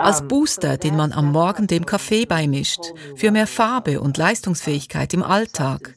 als 0.00 0.26
Booster, 0.26 0.78
den 0.78 0.96
man 0.96 1.12
am 1.12 1.30
Morgen 1.30 1.66
dem 1.66 1.86
Kaffee 1.86 2.24
beimischt, 2.24 2.80
für 3.16 3.30
mehr 3.30 3.46
Farbe 3.46 4.00
und 4.00 4.16
Leistungsfähigkeit 4.16 5.12
im 5.12 5.22
Alltag. 5.22 5.94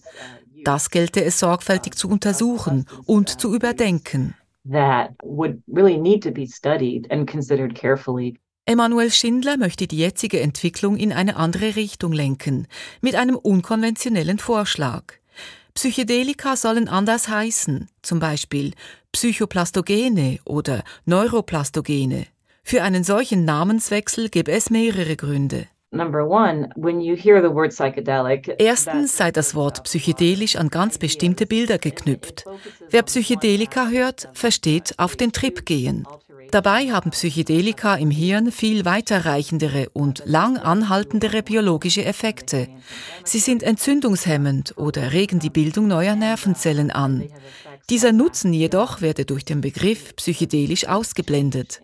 Das 0.64 0.90
gelte 0.90 1.24
es 1.24 1.40
sorgfältig 1.40 1.96
zu 1.96 2.10
untersuchen 2.10 2.86
und 3.06 3.42
zu 3.42 3.54
überdenken. 3.54 4.36
Emanuel 8.66 9.12
Schindler 9.12 9.58
möchte 9.58 9.88
die 9.88 9.98
jetzige 9.98 10.40
Entwicklung 10.40 10.96
in 10.96 11.12
eine 11.12 11.36
andere 11.36 11.76
Richtung 11.76 12.14
lenken, 12.14 12.68
mit 13.02 13.16
einem 13.16 13.36
unkonventionellen 13.36 14.40
Vorschlag. 14.40 15.04
Psychedelika 15.74 16.56
sollen 16.56 16.88
anders 16.88 17.28
heißen, 17.28 17.90
zum 18.02 18.20
Beispiel 18.20 18.72
Psychoplastogene 19.12 20.40
oder 20.46 20.84
Neuroplastogene. 21.06 22.28
Für 22.64 22.84
einen 22.84 23.04
solchen 23.04 23.44
Namenswechsel 23.44 24.30
gäbe 24.30 24.52
es 24.54 24.70
mehrere 24.70 25.18
Gründe. 25.18 25.68
Erstens 28.58 29.16
sei 29.16 29.32
das 29.32 29.56
Wort 29.56 29.84
psychedelisch 29.84 30.56
an 30.56 30.70
ganz 30.70 30.98
bestimmte 30.98 31.46
Bilder 31.46 31.78
geknüpft. 31.78 32.46
Wer 32.90 33.04
Psychedelika 33.04 33.88
hört, 33.88 34.28
versteht 34.34 34.94
auf 34.98 35.16
den 35.16 35.32
Trip 35.32 35.66
gehen. 35.66 36.08
Dabei 36.52 36.92
haben 36.92 37.10
Psychedelika 37.10 37.96
im 37.96 38.12
Hirn 38.12 38.52
viel 38.52 38.86
weiterreichendere 38.86 39.90
und 39.94 40.22
lang 40.26 40.58
anhaltendere 40.58 41.42
biologische 41.42 42.06
Effekte. 42.06 42.68
Sie 43.24 43.40
sind 43.40 43.64
entzündungshemmend 43.64 44.78
oder 44.78 45.14
regen 45.14 45.40
die 45.40 45.50
Bildung 45.50 45.88
neuer 45.88 46.16
Nervenzellen 46.16 46.92
an. 46.92 47.28
Dieser 47.90 48.12
Nutzen 48.12 48.54
jedoch 48.54 49.02
werde 49.02 49.26
durch 49.26 49.46
den 49.46 49.62
Begriff 49.62 50.16
psychedelisch 50.16 50.88
ausgeblendet. 50.88 51.82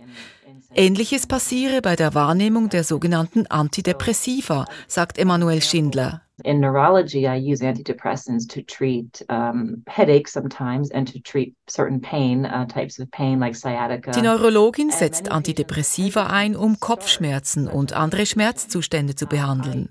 Ähnliches 0.75 1.25
passiere 1.25 1.81
bei 1.81 1.95
der 1.95 2.13
Wahrnehmung 2.13 2.69
der 2.69 2.83
sogenannten 2.83 3.47
Antidepressiva, 3.47 4.65
sagt 4.87 5.17
Emanuel 5.17 5.61
Schindler. 5.61 6.21
In 6.43 6.59
neurology, 6.59 7.27
I 7.27 7.35
use 7.35 7.61
antidepressants 7.61 8.47
to 8.49 8.61
treat 8.61 9.23
um, 9.29 9.83
headaches 9.87 10.33
sometimes 10.33 10.91
and 10.91 11.07
to 11.11 11.19
treat 11.19 11.53
certain 11.67 11.99
pain, 11.99 12.45
uh, 12.45 12.65
types 12.65 12.99
of 12.99 13.09
pain 13.11 13.39
like 13.39 13.55
sciatica. 13.55 14.11
Die 14.11 14.21
Neurologin 14.21 14.91
setzt 14.91 15.31
Antidepressiva 15.31 16.27
ein, 16.27 16.55
um 16.55 16.79
Kopfschmerzen 16.79 17.67
und 17.67 17.93
andere 17.93 18.25
Schmerzzustände 18.25 19.15
zu 19.15 19.27
behandeln. 19.27 19.89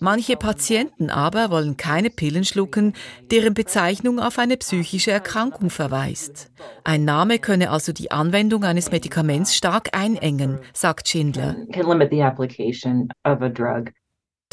Manche 0.00 0.36
Patienten 0.36 1.10
aber 1.10 1.50
wollen 1.50 1.76
keine 1.76 2.10
Pillen 2.10 2.44
schlucken, 2.44 2.94
deren 3.30 3.54
Bezeichnung 3.54 4.18
auf 4.18 4.38
eine 4.38 4.56
psychische 4.56 5.10
Erkrankung 5.10 5.70
verweist. 5.70 6.50
Ein 6.84 7.04
Name 7.04 7.38
könne 7.38 7.70
also 7.70 7.92
die 7.92 8.10
Anwendung 8.10 8.64
eines 8.64 8.90
Medikaments 8.90 9.54
stark 9.54 9.90
einengen, 9.92 10.58
sagt 10.72 11.08
Schindler. 11.08 11.56
Can 11.72 11.86
limit 11.88 12.10
the 12.10 12.22
application 12.22 13.08
of 13.24 13.40
a 13.42 13.48
drug. 13.48 13.92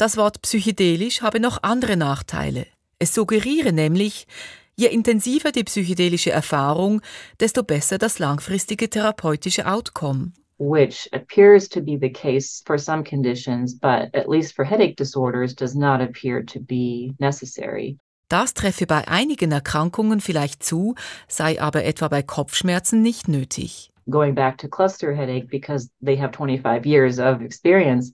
Das 0.02 0.16
Wort 0.16 0.42
psychedelisch 0.42 1.22
habe 1.22 1.38
noch 1.38 1.62
andere 1.62 1.96
Nachteile. 1.96 2.66
Es 2.98 3.14
suggeriere 3.14 3.72
nämlich, 3.72 4.26
je 4.74 4.88
intensiver 4.88 5.52
die 5.52 5.62
psychedelische 5.62 6.32
Erfahrung, 6.32 7.00
desto 7.38 7.62
besser 7.62 7.98
das 7.98 8.18
langfristige 8.18 8.90
therapeutische 8.90 9.64
Outcome. 9.64 10.32
Which 10.58 11.08
appears 11.12 11.68
to 11.68 11.80
be 11.80 11.96
the 12.00 12.10
case 12.10 12.64
for 12.66 12.78
some 12.78 13.04
conditions, 13.04 13.78
but 13.78 14.12
at 14.12 14.28
least 14.28 14.56
for 14.56 14.64
headache 14.64 14.96
disorders 14.96 15.54
does 15.54 15.76
not 15.76 16.00
appear 16.00 16.44
to 16.46 16.58
be 16.58 17.14
necessary. 17.20 17.96
Das 18.28 18.54
treffe 18.54 18.88
bei 18.88 19.06
einigen 19.06 19.52
Erkrankungen 19.52 20.20
vielleicht 20.20 20.64
zu, 20.64 20.96
sei 21.28 21.62
aber 21.62 21.84
etwa 21.84 22.08
bei 22.08 22.24
Kopfschmerzen 22.24 23.02
nicht 23.02 23.28
nötig. 23.28 23.92
Going 24.10 24.34
back 24.34 24.58
to 24.58 24.66
cluster 24.66 25.14
headache 25.14 25.46
because 25.48 25.88
they 26.04 26.18
have 26.18 26.32
25 26.32 26.84
years 26.84 27.20
of 27.20 27.40
experience, 27.40 28.12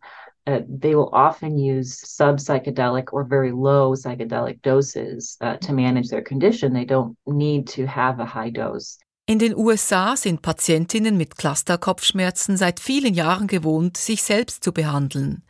uh, 0.48 0.60
they 0.66 0.94
will 0.94 1.10
often 1.12 1.58
use 1.58 2.00
sub 2.04 2.38
psychedelic 2.38 3.12
or 3.12 3.24
very 3.24 3.52
low 3.52 3.94
psychedelic 3.94 4.62
doses 4.62 5.36
uh, 5.42 5.56
to 5.58 5.72
manage 5.72 6.08
their 6.08 6.22
condition. 6.22 6.72
They 6.72 6.86
don't 6.86 7.16
need 7.26 7.68
to 7.68 7.86
have 7.86 8.18
a 8.18 8.24
high 8.24 8.50
dose. 8.50 8.98
In 9.26 9.38
den 9.38 9.54
USA 9.54 10.16
sind 10.16 10.40
Patientinnen 10.40 11.18
mit 11.18 11.36
Clusterkopfschmerzen 11.36 12.56
seit 12.56 12.80
vielen 12.80 13.12
Jahren 13.12 13.46
gewohnt, 13.46 13.98
sich 13.98 14.22
selbst 14.22 14.64
zu 14.64 14.72
behandeln. 14.72 15.42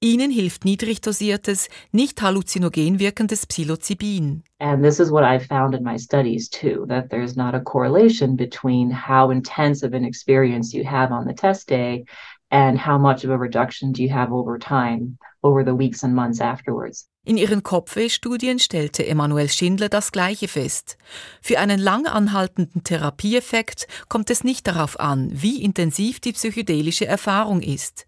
Ihnen 0.00 0.30
hilft 0.30 0.66
niedrig 0.66 1.00
dosiertes, 1.00 1.70
nicht 1.92 2.20
halluzinogen 2.20 2.98
wirkendes 2.98 3.46
Psilocybin. 3.46 4.42
And 4.58 4.84
this 4.84 5.00
is 5.00 5.10
what 5.10 5.24
I 5.24 5.38
found 5.38 5.74
in 5.74 5.82
my 5.82 5.96
studies 5.96 6.50
too, 6.50 6.84
that 6.88 7.08
there's 7.08 7.34
not 7.34 7.54
a 7.54 7.60
correlation 7.60 8.36
between 8.36 8.90
how 8.90 9.30
intense 9.30 9.82
of 9.82 9.94
an 9.94 10.04
experience 10.04 10.74
you 10.74 10.84
have 10.84 11.10
on 11.10 11.26
the 11.26 11.32
test 11.32 11.70
day 11.70 12.04
and 12.52 12.86
how 12.86 12.98
much 12.98 13.24
of 13.24 13.30
a 13.30 13.36
reduction 13.36 13.92
do 13.92 14.02
you 14.02 14.10
have 14.12 14.30
over 14.30 14.58
time, 14.58 15.16
over 15.42 15.64
the 15.64 15.74
weeks 15.74 16.04
and 16.04 16.14
months 16.14 16.40
afterwards. 16.40 17.08
In 17.24 17.36
ihren 17.36 17.62
Kopfwehstudien 17.62 18.58
stellte 18.58 19.06
Emanuel 19.06 19.48
Schindler 19.48 19.88
das 19.88 20.10
Gleiche 20.10 20.48
fest. 20.48 20.98
Für 21.40 21.60
einen 21.60 21.78
lang 21.78 22.06
anhaltenden 22.06 22.82
Therapieeffekt 22.82 23.86
kommt 24.08 24.28
es 24.28 24.44
nicht 24.44 24.66
darauf 24.66 24.98
an, 24.98 25.30
wie 25.32 25.62
intensiv 25.62 26.20
die 26.20 26.32
psychedelische 26.32 27.06
Erfahrung 27.06 27.62
ist. 27.62 28.06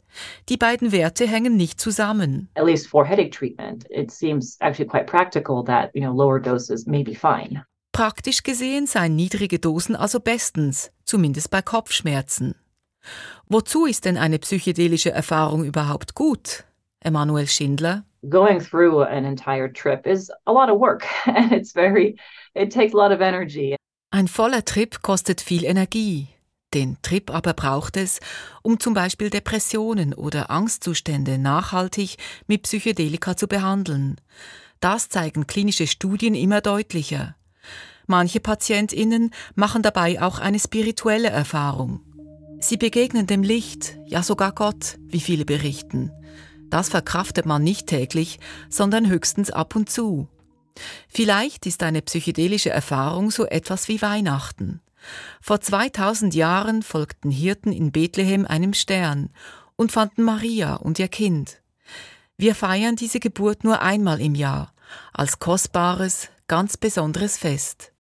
Die 0.49 0.57
beiden 0.57 0.93
Werte 0.93 1.27
hängen 1.27 1.57
nicht 1.57 1.81
zusammen. 1.81 2.49
At 2.55 2.67
least 2.67 2.89
for 2.89 3.05
headache 3.05 3.31
treatment, 3.31 3.85
it 3.89 4.11
seems 4.11 4.57
actually 4.61 4.89
quite 4.89 5.07
practical 5.07 5.65
that, 5.65 5.91
you 5.95 6.03
know, 6.03 6.13
lower 6.13 6.41
doses 6.41 6.87
may 6.87 7.03
be 7.03 7.15
fine. 7.15 7.65
Praktisch 7.93 8.43
gesehen 8.43 8.89
seien 8.89 9.15
niedrige 9.15 9.61
Dosen 9.61 9.95
also 9.95 10.19
bestens, 10.19 10.91
zumindest 11.05 11.51
bei 11.51 11.63
Kopfschmerzen. 11.63 12.57
Wozu 13.49 13.87
ist 13.87 14.05
denn 14.05 14.17
eine 14.17 14.39
psychedelische 14.39 15.11
Erfahrung 15.11 15.65
überhaupt 15.65 16.15
gut? 16.15 16.65
Emanuel 17.01 17.47
Schindler. 17.47 18.05
Going 18.31 18.59
through 18.59 19.03
an 19.03 19.25
entire 19.25 19.71
trip 19.71 20.07
is 20.07 20.31
a 20.47 20.53
lot 20.53 20.71
of 20.71 20.81
work 20.81 21.05
and 21.27 21.53
it's 21.53 21.73
very 21.73 22.17
it 22.55 22.73
takes 22.73 22.95
a 22.95 22.97
lot 22.97 23.13
of 23.13 23.21
energy. 23.21 23.77
Ein 24.11 24.29
voller 24.29 24.65
Trip 24.65 25.03
kostet 25.03 25.41
viel 25.41 25.65
Energie. 25.65 26.29
Den 26.73 26.97
Trip 27.03 27.31
aber 27.31 27.53
braucht 27.53 27.97
es, 27.97 28.21
um 28.63 28.81
zum 28.81 28.95
Beispiel 28.95 29.31
Depressionen 29.31 30.13
oder 30.15 30.51
Angstzustände 30.51 31.39
nachhaltig 31.39 32.17
mit 32.47 32.63
Psychedelika 32.63 33.37
zu 33.37 33.47
behandeln. 33.47 34.21
Das 34.81 35.09
zeigen 35.09 35.47
klinische 35.47 35.87
Studien 35.87 36.35
immer 36.35 36.61
deutlicher. 36.61 37.37
Manche 38.07 38.41
Patientinnen 38.41 39.31
machen 39.55 39.83
dabei 39.83 40.21
auch 40.21 40.39
eine 40.39 40.59
spirituelle 40.59 41.31
Erfahrung. 41.31 42.01
Sie 42.65 42.79
begegnen 42.79 43.27
dem 43.27 43.43
Licht, 43.43 43.99
ja 44.07 44.23
sogar 44.23 44.51
Gott, 44.53 44.97
wie 45.07 45.21
viele 45.21 45.45
berichten. 45.45 46.11
Das 46.71 46.89
verkraftet 46.89 47.45
man 47.45 47.63
nicht 47.63 47.89
täglich, 47.89 48.41
sondern 48.71 49.07
höchstens 49.07 49.51
ab 49.51 49.77
und 49.77 49.91
zu. 49.91 50.29
Vielleicht 51.07 51.67
ist 51.67 51.83
eine 51.83 52.01
psychedelische 52.01 52.71
Erfahrung 52.71 53.31
so 53.31 53.45
etwas 53.45 53.89
wie 53.89 54.01
Weihnachten. 54.01 54.81
Vor 55.43 55.61
2000 55.61 56.35
Jahren 56.35 56.83
folgten 56.83 57.31
Hirten 57.31 57.71
in 57.71 57.93
Bethlehem 57.93 58.47
einem 58.47 58.73
Stern 58.73 59.29
und 59.77 59.93
fanden 59.93 60.23
Maria 60.23 60.77
und 60.77 60.99
ihr 60.99 61.09
Kind. 61.09 61.61
Wir 62.39 62.55
feiern 62.55 62.97
diese 62.97 63.21
Geburt 63.21 63.63
nur 63.63 63.83
einmal 63.83 64.23
im 64.23 64.35
Jahr, 64.35 64.73
als 65.13 65.39
kostbares, 65.39 66.31
ganz 66.49 66.79
besonderes 66.79 67.37
Fest. 67.37 67.93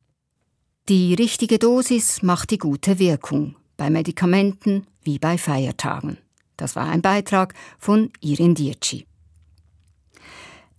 Die 0.88 1.12
richtige 1.12 1.58
Dosis 1.58 2.22
macht 2.22 2.50
die 2.50 2.58
gute 2.58 2.98
Wirkung, 2.98 3.56
bei 3.76 3.90
Medikamenten 3.90 4.86
wie 5.02 5.18
bei 5.18 5.38
Feiertagen. 5.38 6.18
Das 6.56 6.76
war 6.76 6.88
ein 6.88 7.02
Beitrag 7.02 7.54
von 7.78 8.10
Irin 8.20 8.54
Dietschi. 8.54 9.06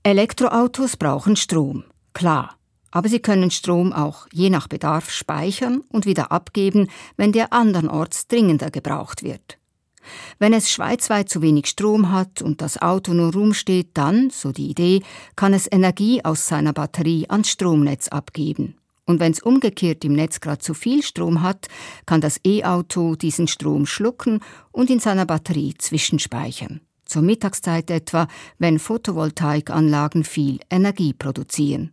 Elektroautos 0.04 0.98
brauchen 0.98 1.36
Strom, 1.36 1.84
klar, 2.14 2.58
aber 2.92 3.10
sie 3.10 3.20
können 3.20 3.52
Strom 3.52 3.92
auch 3.92 4.28
je 4.32 4.50
nach 4.50 4.68
Bedarf 4.68 5.10
speichern 5.10 5.82
und 5.90 6.06
wieder 6.06 6.32
abgeben, 6.32 6.90
wenn 7.18 7.32
der 7.32 7.52
andernorts 7.52 8.28
dringender 8.28 8.72
gebraucht 8.72 9.24
wird. 9.24 9.58
Wenn 10.40 10.54
es 10.54 10.70
schweizweit 10.70 11.30
zu 11.30 11.42
wenig 11.42 11.68
Strom 11.68 12.12
hat 12.12 12.42
und 12.42 12.62
das 12.62 12.82
Auto 12.82 13.14
nur 13.14 13.34
rumsteht, 13.34 13.90
dann, 13.96 14.30
so 14.30 14.52
die 14.52 14.70
Idee, 14.70 15.02
kann 15.36 15.54
es 15.54 15.68
Energie 15.72 16.24
aus 16.24 16.48
seiner 16.48 16.74
Batterie 16.74 17.25
ans 17.30 17.50
Stromnetz 17.50 18.08
abgeben. 18.08 18.78
Und 19.05 19.19
wenn 19.19 19.31
es 19.31 19.41
umgekehrt 19.41 20.03
im 20.03 20.13
Netz 20.13 20.39
gerade 20.39 20.59
zu 20.59 20.74
viel 20.74 21.03
Strom 21.03 21.41
hat, 21.41 21.67
kann 22.05 22.21
das 22.21 22.39
E-Auto 22.43 23.15
diesen 23.15 23.47
Strom 23.47 23.85
schlucken 23.85 24.39
und 24.71 24.89
in 24.89 25.00
seiner 25.00 25.25
Batterie 25.25 25.75
zwischenspeichern. 25.77 26.81
Zur 27.05 27.21
Mittagszeit 27.21 27.91
etwa, 27.91 28.27
wenn 28.57 28.79
Photovoltaikanlagen 28.79 30.24
viel 30.24 30.59
Energie 30.71 31.13
produzieren. 31.13 31.91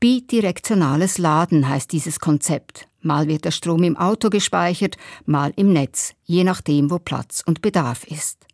Bidirektionales 0.00 1.18
Laden 1.18 1.68
heißt 1.68 1.92
dieses 1.92 2.18
Konzept. 2.18 2.88
Mal 3.02 3.28
wird 3.28 3.44
der 3.44 3.50
Strom 3.50 3.82
im 3.84 3.96
Auto 3.96 4.30
gespeichert, 4.30 4.96
mal 5.26 5.52
im 5.56 5.72
Netz, 5.72 6.14
je 6.24 6.42
nachdem, 6.42 6.90
wo 6.90 6.98
Platz 6.98 7.42
und 7.46 7.62
Bedarf 7.62 8.04
ist. 8.04 8.46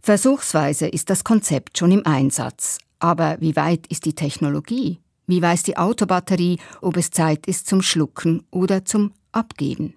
Versuchsweise 0.00 0.86
ist 0.86 1.10
das 1.10 1.24
Konzept 1.24 1.78
schon 1.78 1.90
im 1.90 2.06
Einsatz. 2.06 2.78
Aber 2.98 3.36
wie 3.40 3.56
weit 3.56 3.86
ist 3.88 4.04
die 4.04 4.14
Technologie? 4.14 5.00
Wie 5.26 5.42
weiß 5.42 5.64
die 5.64 5.76
Autobatterie, 5.76 6.58
ob 6.80 6.96
es 6.96 7.10
Zeit 7.10 7.46
ist 7.46 7.66
zum 7.66 7.82
Schlucken 7.82 8.44
oder 8.50 8.84
zum 8.84 9.12
Abgeben? 9.32 9.94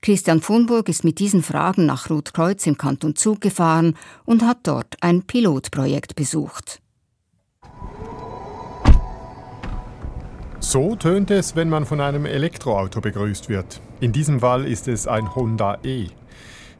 Christian 0.00 0.40
Vonburg 0.40 0.88
ist 0.88 1.02
mit 1.02 1.18
diesen 1.18 1.42
Fragen 1.42 1.86
nach 1.86 2.10
Rotkreuz 2.10 2.66
im 2.66 2.76
Kanton 2.76 3.16
Zug 3.16 3.40
gefahren 3.40 3.96
und 4.24 4.42
hat 4.42 4.58
dort 4.64 4.96
ein 5.00 5.22
Pilotprojekt 5.22 6.14
besucht. 6.14 6.80
So 10.60 10.94
tönt 10.94 11.30
es, 11.32 11.56
wenn 11.56 11.68
man 11.68 11.84
von 11.84 12.00
einem 12.00 12.24
Elektroauto 12.24 13.00
begrüßt 13.00 13.48
wird. 13.48 13.80
In 14.00 14.12
diesem 14.12 14.40
Fall 14.40 14.64
ist 14.64 14.86
es 14.86 15.08
ein 15.08 15.34
Honda 15.34 15.78
E. 15.82 16.06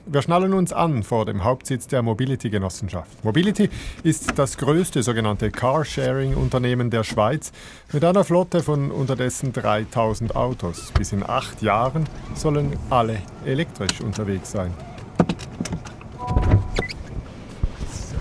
Wir 0.05 0.21
schnallen 0.21 0.53
uns 0.53 0.73
an 0.73 1.05
vor 1.05 1.27
dem 1.27 1.45
Hauptsitz 1.45 1.87
der 1.87 2.03
Mobility-Genossenschaft. 2.03 3.25
Mobility 3.25 3.71
ist 4.03 4.37
das 4.37 4.59
größte 4.59 5.01
sogenannte 5.05 5.53
Carsharing-Unternehmen 5.53 6.91
der 6.91 7.05
Schweiz 7.05 7.53
mit 7.93 8.05
einer 8.05 8.25
Flotte 8.25 8.65
von 8.65 8.91
unterdessen 8.91 9.53
3000 9.53 10.35
Autos. 10.35 10.91
Bis 10.99 11.13
in 11.13 11.23
acht 11.23 11.63
Jahren 11.63 12.05
sollen 12.35 12.77
alle 12.91 13.19
elektrisch 13.47 14.01
unterwegs 14.01 14.51
sein. 14.51 14.75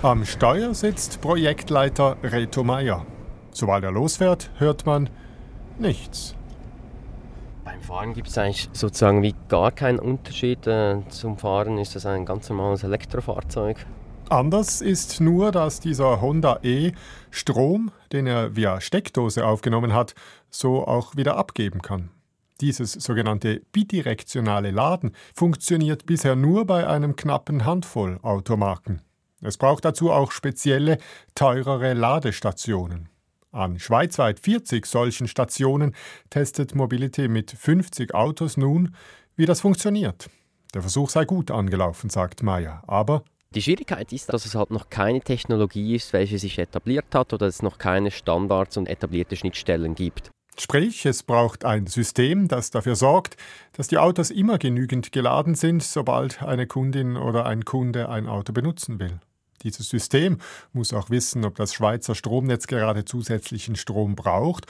Am 0.04 0.24
Steuer 0.26 0.76
sitzt 0.76 1.20
Projektleiter 1.20 2.18
Reto 2.22 2.64
Meyer. 2.64 3.08
Sobald 3.54 3.84
er 3.84 3.92
losfährt, 3.92 4.52
hört 4.60 4.86
man 4.86 5.10
nichts. 5.80 6.36
Beim 7.82 7.88
Fahren 7.88 8.14
gibt 8.14 8.28
es 8.28 8.38
eigentlich 8.38 8.70
sozusagen 8.74 9.24
wie 9.24 9.34
gar 9.50 9.72
keinen 9.72 9.98
Unterschied. 9.98 10.68
Äh, 10.68 10.98
zum 11.10 11.40
Fahren 11.40 11.80
ist 11.80 11.96
das 11.96 12.06
ein 12.06 12.28
ganz 12.28 12.48
normales 12.48 12.84
Elektrofahrzeug. 12.84 13.88
Anders 14.30 14.82
ist 14.82 15.20
nur, 15.20 15.52
dass 15.52 15.80
dieser 15.80 16.22
Honda 16.22 16.60
E 16.62 16.92
Strom, 17.32 17.92
den 18.12 18.28
er 18.28 18.56
via 18.56 18.80
Steckdose 18.82 19.44
aufgenommen 19.44 19.96
hat, 19.96 20.14
so 20.52 20.86
auch 20.86 21.16
wieder 21.16 21.38
abgeben 21.38 21.82
kann. 21.82 22.12
Dieses 22.62 22.92
sogenannte 22.94 23.64
bidirektionale 23.72 24.70
Laden 24.70 25.16
funktioniert 25.34 26.06
bisher 26.06 26.36
nur 26.36 26.66
bei 26.66 26.88
einem 26.88 27.16
knappen 27.16 27.66
Handvoll 27.66 28.20
Automarken. 28.22 29.02
Es 29.42 29.58
braucht 29.58 29.86
dazu 29.86 30.12
auch 30.12 30.32
spezielle, 30.32 31.00
teurere 31.34 31.94
Ladestationen. 31.94 33.10
An 33.52 33.80
schweizweit 33.80 34.40
40 34.40 34.86
solchen 34.86 35.28
Stationen 35.28 35.94
testet 36.30 36.74
Mobility 36.74 37.28
mit 37.28 37.52
50 37.52 38.14
Autos 38.16 38.56
nun, 38.56 38.96
wie 39.36 39.46
das 39.46 39.60
funktioniert. 39.60 40.30
Der 40.74 40.82
Versuch 40.82 41.10
sei 41.10 41.26
gut 41.26 41.52
angelaufen, 41.52 42.10
sagt 42.10 42.44
Meyer, 42.44 42.82
aber 42.88 43.24
die 43.54 43.62
Schwierigkeit 43.62 44.14
ist, 44.14 44.32
dass 44.32 44.46
es 44.46 44.56
halt 44.56 44.72
noch 44.72 44.90
keine 44.90 45.20
Technologie 45.20 45.96
ist, 45.96 46.14
welche 46.14 46.40
sich 46.40 46.58
etabliert 46.58 47.14
hat 47.14 47.34
oder 47.34 47.48
es 47.48 47.62
noch 47.62 47.78
keine 47.78 48.10
Standards 48.10 48.78
und 48.78 48.88
etablierte 48.88 49.36
Schnittstellen 49.36 49.96
gibt. 49.96 50.32
Sprich, 50.58 51.06
es 51.06 51.24
braucht 51.24 51.66
ein 51.66 51.88
System, 51.88 52.48
das 52.48 52.72
dafür 52.72 52.96
sorgt, 52.96 53.36
dass 53.74 53.90
die 53.90 53.98
Autos 53.98 54.32
immer 54.32 54.58
genügend 54.58 55.12
geladen 55.12 55.56
sind, 55.56 55.84
sobald 55.84 56.42
eine 56.42 56.68
Kundin 56.68 57.18
oder 57.18 57.46
ein 57.46 57.66
Kunde 57.66 58.08
ein 58.08 58.28
Auto 58.28 58.54
benutzen 58.54 59.00
will. 59.00 59.20
Dieses 59.64 59.90
System 59.90 60.38
muss 60.74 60.94
auch 60.94 61.10
wissen, 61.10 61.46
ob 61.46 61.56
das 61.56 61.74
Schweizer 61.74 62.16
Stromnetz 62.16 62.68
gerade 62.68 63.06
zusätzlichen 63.06 63.76
Strom 63.76 64.16
braucht 64.16 64.66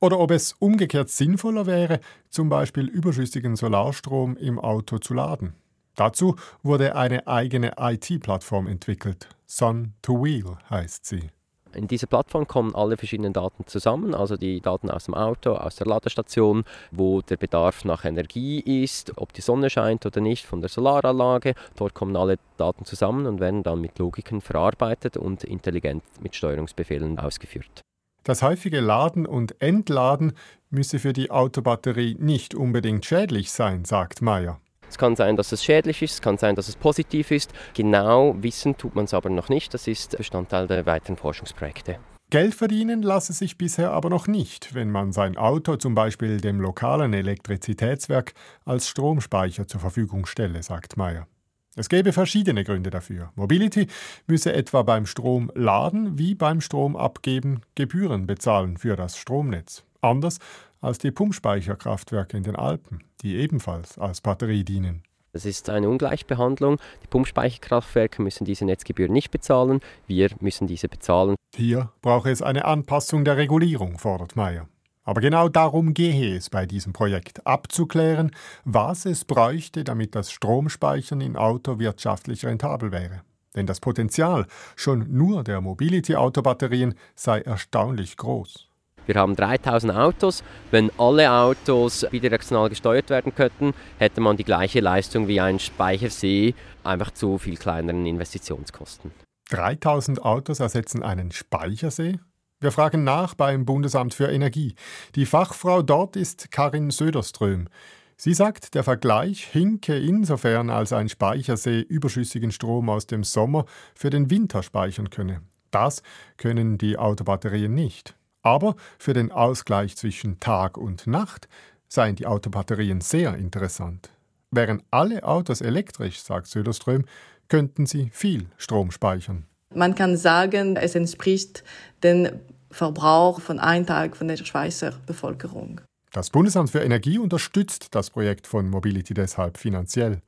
oder 0.00 0.18
ob 0.18 0.32
es 0.32 0.54
umgekehrt 0.58 1.10
sinnvoller 1.10 1.66
wäre, 1.66 2.00
zum 2.28 2.48
Beispiel 2.48 2.86
überschüssigen 2.86 3.56
Solarstrom 3.56 4.36
im 4.36 4.58
Auto 4.58 4.98
zu 4.98 5.14
laden. 5.14 5.54
Dazu 5.94 6.36
wurde 6.62 6.96
eine 6.96 7.26
eigene 7.26 7.74
IT-Plattform 7.78 8.66
entwickelt. 8.66 9.28
Sun 9.46 9.92
to 10.02 10.22
Wheel 10.24 10.56
heißt 10.70 11.06
sie. 11.06 11.30
In 11.74 11.88
dieser 11.88 12.06
Plattform 12.06 12.46
kommen 12.46 12.74
alle 12.74 12.96
verschiedenen 12.96 13.32
Daten 13.32 13.66
zusammen, 13.66 14.14
also 14.14 14.36
die 14.36 14.60
Daten 14.60 14.90
aus 14.90 15.04
dem 15.04 15.14
Auto, 15.14 15.54
aus 15.54 15.76
der 15.76 15.86
Ladestation, 15.86 16.64
wo 16.90 17.22
der 17.22 17.36
Bedarf 17.36 17.84
nach 17.84 18.04
Energie 18.04 18.60
ist, 18.60 19.12
ob 19.16 19.32
die 19.32 19.40
Sonne 19.40 19.70
scheint 19.70 20.04
oder 20.04 20.20
nicht 20.20 20.46
von 20.46 20.60
der 20.60 20.68
Solaranlage. 20.68 21.54
Dort 21.76 21.94
kommen 21.94 22.16
alle 22.16 22.38
Daten 22.56 22.84
zusammen 22.84 23.26
und 23.26 23.40
werden 23.40 23.62
dann 23.62 23.80
mit 23.80 23.98
Logiken 23.98 24.40
verarbeitet 24.40 25.16
und 25.16 25.44
intelligent 25.44 26.02
mit 26.20 26.36
Steuerungsbefehlen 26.36 27.18
ausgeführt. 27.18 27.82
Das 28.24 28.42
häufige 28.42 28.80
Laden 28.80 29.26
und 29.26 29.60
Entladen 29.60 30.34
müsse 30.70 31.00
für 31.00 31.12
die 31.12 31.30
Autobatterie 31.30 32.16
nicht 32.18 32.54
unbedingt 32.54 33.04
schädlich 33.04 33.50
sein, 33.50 33.84
sagt 33.84 34.22
Meyer. 34.22 34.60
Es 34.92 34.98
kann 34.98 35.16
sein, 35.16 35.36
dass 35.36 35.52
es 35.52 35.64
schädlich 35.64 36.02
ist, 36.02 36.12
es 36.12 36.20
kann 36.20 36.36
sein, 36.36 36.54
dass 36.54 36.68
es 36.68 36.76
positiv 36.76 37.30
ist. 37.30 37.50
Genau 37.72 38.36
wissen 38.42 38.76
tut 38.76 38.94
man 38.94 39.06
es 39.06 39.14
aber 39.14 39.30
noch 39.30 39.48
nicht. 39.48 39.72
Das 39.72 39.86
ist 39.86 40.18
Bestandteil 40.18 40.66
der 40.66 40.84
weiteren 40.84 41.16
Forschungsprojekte. 41.16 41.98
Geld 42.28 42.54
verdienen 42.54 43.00
lasse 43.00 43.32
sich 43.32 43.56
bisher 43.56 43.90
aber 43.92 44.10
noch 44.10 44.26
nicht, 44.26 44.74
wenn 44.74 44.90
man 44.90 45.12
sein 45.12 45.38
Auto 45.38 45.76
zum 45.76 45.94
Beispiel 45.94 46.42
dem 46.42 46.60
lokalen 46.60 47.14
Elektrizitätswerk 47.14 48.34
als 48.66 48.86
Stromspeicher 48.86 49.66
zur 49.66 49.80
Verfügung 49.80 50.26
stelle, 50.26 50.62
sagt 50.62 50.98
Meyer. 50.98 51.26
Es 51.74 51.88
gäbe 51.88 52.12
verschiedene 52.12 52.62
Gründe 52.62 52.90
dafür. 52.90 53.32
Mobility 53.34 53.86
müsse 54.26 54.52
etwa 54.52 54.82
beim 54.82 55.06
Strom 55.06 55.50
laden 55.54 56.18
wie 56.18 56.34
beim 56.34 56.60
Strom 56.60 56.96
abgeben 56.96 57.62
Gebühren 57.76 58.26
bezahlen 58.26 58.76
für 58.76 58.94
das 58.94 59.16
Stromnetz. 59.16 59.84
Anders 60.02 60.38
als 60.82 60.98
die 60.98 61.10
Pumpspeicherkraftwerke 61.10 62.36
in 62.36 62.42
den 62.42 62.56
Alpen, 62.56 63.02
die 63.22 63.36
ebenfalls 63.36 63.98
als 63.98 64.20
Batterie 64.20 64.64
dienen. 64.64 65.02
Das 65.32 65.46
ist 65.46 65.70
eine 65.70 65.88
Ungleichbehandlung. 65.88 66.78
Die 67.02 67.06
Pumpspeicherkraftwerke 67.06 68.20
müssen 68.20 68.44
diese 68.44 68.66
Netzgebühren 68.66 69.14
nicht 69.14 69.30
bezahlen, 69.30 69.80
wir 70.06 70.28
müssen 70.40 70.66
diese 70.66 70.88
bezahlen. 70.88 71.36
Hier 71.56 71.90
brauche 72.02 72.30
es 72.30 72.42
eine 72.42 72.66
Anpassung 72.66 73.24
der 73.24 73.38
Regulierung, 73.38 73.98
fordert 73.98 74.36
Meyer. 74.36 74.68
Aber 75.04 75.20
genau 75.20 75.48
darum 75.48 75.94
gehe 75.94 76.36
es 76.36 76.50
bei 76.50 76.66
diesem 76.66 76.92
Projekt, 76.92 77.46
abzuklären, 77.46 78.30
was 78.64 79.06
es 79.06 79.24
bräuchte, 79.24 79.84
damit 79.84 80.14
das 80.14 80.30
Stromspeichern 80.30 81.20
in 81.20 81.36
Auto 81.36 81.78
wirtschaftlich 81.78 82.44
rentabel 82.44 82.92
wäre. 82.92 83.22
Denn 83.56 83.66
das 83.66 83.80
Potenzial 83.80 84.46
schon 84.76 85.12
nur 85.12 85.44
der 85.44 85.60
Mobility-Autobatterien 85.60 86.94
sei 87.14 87.40
erstaunlich 87.40 88.16
groß. 88.16 88.71
Wir 89.06 89.16
haben 89.16 89.36
3000 89.36 89.94
Autos. 89.94 90.44
Wenn 90.70 90.90
alle 90.98 91.30
Autos 91.30 92.06
bidirektional 92.10 92.68
gesteuert 92.68 93.10
werden 93.10 93.34
könnten, 93.34 93.74
hätte 93.98 94.20
man 94.20 94.36
die 94.36 94.44
gleiche 94.44 94.80
Leistung 94.80 95.28
wie 95.28 95.40
ein 95.40 95.58
Speichersee, 95.58 96.54
einfach 96.84 97.10
zu 97.10 97.38
viel 97.38 97.56
kleineren 97.56 98.06
Investitionskosten. 98.06 99.10
3000 99.50 100.24
Autos 100.24 100.60
ersetzen 100.60 101.02
einen 101.02 101.32
Speichersee? 101.32 102.18
Wir 102.60 102.70
fragen 102.70 103.02
nach 103.02 103.34
beim 103.34 103.64
Bundesamt 103.64 104.14
für 104.14 104.30
Energie. 104.30 104.76
Die 105.16 105.26
Fachfrau 105.26 105.82
dort 105.82 106.14
ist 106.14 106.52
Karin 106.52 106.90
Söderström. 106.90 107.68
Sie 108.16 108.34
sagt, 108.34 108.74
der 108.74 108.84
Vergleich 108.84 109.44
hinke 109.46 109.98
insofern, 109.98 110.70
als 110.70 110.92
ein 110.92 111.08
Speichersee 111.08 111.80
überschüssigen 111.80 112.52
Strom 112.52 112.88
aus 112.88 113.08
dem 113.08 113.24
Sommer 113.24 113.64
für 113.96 114.10
den 114.10 114.30
Winter 114.30 114.62
speichern 114.62 115.10
könne. 115.10 115.42
Das 115.72 116.04
können 116.36 116.78
die 116.78 116.98
Autobatterien 116.98 117.74
nicht. 117.74 118.14
Aber 118.42 118.76
für 118.98 119.12
den 119.12 119.30
Ausgleich 119.30 119.96
zwischen 119.96 120.40
Tag 120.40 120.76
und 120.76 121.06
Nacht 121.06 121.48
seien 121.88 122.16
die 122.16 122.26
Autobatterien 122.26 123.00
sehr 123.00 123.34
interessant. 123.36 124.10
Wären 124.50 124.82
alle 124.90 125.22
Autos 125.24 125.60
elektrisch, 125.60 126.20
sagt 126.20 126.46
Söderström, 126.46 127.04
könnten 127.48 127.86
sie 127.86 128.10
viel 128.12 128.46
Strom 128.56 128.90
speichern. 128.90 129.46
Man 129.74 129.94
kann 129.94 130.16
sagen, 130.16 130.76
es 130.76 130.94
entspricht 130.94 131.64
dem 132.02 132.28
Verbrauch 132.70 133.40
von 133.40 133.58
einem 133.58 133.86
Tag 133.86 134.16
von 134.16 134.28
der 134.28 134.36
Schweizer 134.36 134.94
Bevölkerung. 135.06 135.80
Das 136.12 136.30
Bundesamt 136.30 136.70
für 136.70 136.80
Energie 136.80 137.18
unterstützt 137.18 137.94
das 137.94 138.10
Projekt 138.10 138.46
von 138.46 138.68
Mobility 138.68 139.14
deshalb 139.14 139.56
finanziell. 139.56 140.20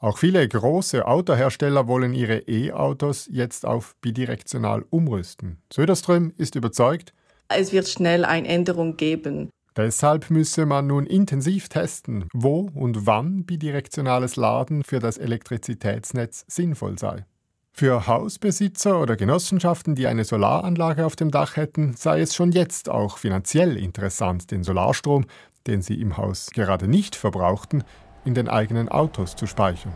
Auch 0.00 0.18
viele 0.18 0.46
große 0.48 1.06
Autohersteller 1.06 1.86
wollen 1.86 2.14
ihre 2.14 2.38
E-Autos 2.48 3.28
jetzt 3.30 3.66
auf 3.66 3.94
bidirektional 4.00 4.84
umrüsten. 4.90 5.58
Söderström 5.72 6.32
ist 6.36 6.54
überzeugt, 6.54 7.12
es 7.50 7.72
wird 7.72 7.88
schnell 7.88 8.24
eine 8.24 8.48
Änderung 8.48 8.96
geben. 8.96 9.50
Deshalb 9.76 10.30
müsse 10.30 10.66
man 10.66 10.88
nun 10.88 11.06
intensiv 11.06 11.68
testen, 11.68 12.26
wo 12.32 12.68
und 12.74 13.06
wann 13.06 13.44
bidirektionales 13.44 14.36
Laden 14.36 14.82
für 14.82 14.98
das 14.98 15.16
Elektrizitätsnetz 15.16 16.44
sinnvoll 16.48 16.98
sei. 16.98 17.24
Für 17.72 18.06
Hausbesitzer 18.06 19.00
oder 19.00 19.16
Genossenschaften, 19.16 19.94
die 19.94 20.06
eine 20.06 20.24
Solaranlage 20.24 21.06
auf 21.06 21.14
dem 21.14 21.30
Dach 21.30 21.56
hätten, 21.56 21.94
sei 21.94 22.20
es 22.20 22.34
schon 22.34 22.52
jetzt 22.52 22.88
auch 22.88 23.16
finanziell 23.16 23.76
interessant, 23.76 24.50
den 24.50 24.64
Solarstrom, 24.64 25.24
den 25.66 25.80
sie 25.80 26.00
im 26.00 26.16
Haus 26.16 26.50
gerade 26.52 26.88
nicht 26.88 27.14
verbrauchten, 27.14 27.84
in 28.24 28.34
den 28.34 28.48
eigenen 28.48 28.88
Autos 28.88 29.36
zu 29.36 29.46
speichern. 29.46 29.92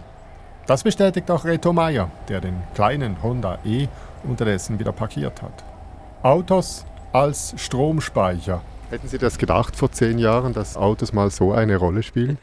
Das 0.67 0.83
bestätigt 0.83 1.31
auch 1.31 1.45
Reto 1.45 1.73
Meyer, 1.73 2.11
der 2.29 2.41
den 2.41 2.57
kleinen 2.75 3.23
Honda 3.23 3.59
E 3.65 3.89
unterdessen 4.23 4.79
wieder 4.79 4.93
parkiert 4.93 5.43
hat. 5.43 5.65
Autos 6.23 6.87
als 7.15 7.55
Stromspeicher. 7.57 8.61
Hätten 8.91 9.07
Sie 9.07 9.19
das 9.19 9.39
gedacht 9.39 9.77
vor 9.77 9.91
zehn 9.91 10.19
Jahren, 10.19 10.53
dass 10.53 10.77
Autos 10.77 11.13
mal 11.13 11.31
so 11.31 11.53
eine 11.53 11.77
Rolle 11.77 12.03
spielen? 12.03 12.39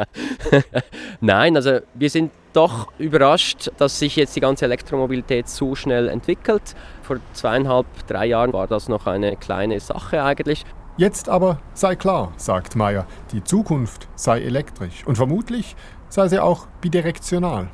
Nein, 1.20 1.56
also 1.56 1.80
wir 1.94 2.08
sind 2.08 2.30
doch 2.52 2.92
überrascht, 2.98 3.70
dass 3.78 3.98
sich 3.98 4.14
jetzt 4.16 4.36
die 4.36 4.40
ganze 4.40 4.66
Elektromobilität 4.66 5.48
so 5.48 5.74
schnell 5.74 6.08
entwickelt. 6.08 6.76
Vor 7.02 7.18
zweieinhalb, 7.32 7.86
drei 8.06 8.26
Jahren 8.26 8.52
war 8.52 8.68
das 8.68 8.88
noch 8.88 9.06
eine 9.06 9.36
kleine 9.36 9.80
Sache 9.80 10.22
eigentlich. 10.22 10.64
Jetzt 10.96 11.28
aber 11.28 11.58
sei 11.74 11.96
klar, 11.96 12.32
sagt 12.36 12.76
Meyer, 12.76 13.06
die 13.32 13.42
Zukunft 13.42 14.06
sei 14.14 14.42
elektrisch 14.42 15.04
und 15.06 15.16
vermutlich 15.16 15.74
sei 16.08 16.28
sie 16.28 16.38
auch 16.38 16.66
bidirektional. 16.80 17.68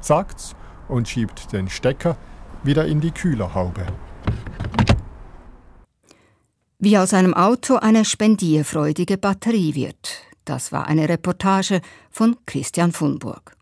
Sagt's 0.00 0.54
und 0.86 1.08
schiebt 1.08 1.52
den 1.52 1.68
Stecker 1.68 2.16
wieder 2.62 2.86
in 2.86 3.00
die 3.00 3.10
Kühlerhaube. 3.10 3.86
Wie 6.84 6.98
aus 6.98 7.14
einem 7.14 7.32
Auto 7.32 7.76
eine 7.76 8.04
spendierfreudige 8.04 9.16
Batterie 9.16 9.74
wird. 9.74 10.18
Das 10.44 10.70
war 10.70 10.86
eine 10.86 11.08
Reportage 11.08 11.80
von 12.10 12.36
Christian 12.44 12.92
Funburg. 12.92 13.56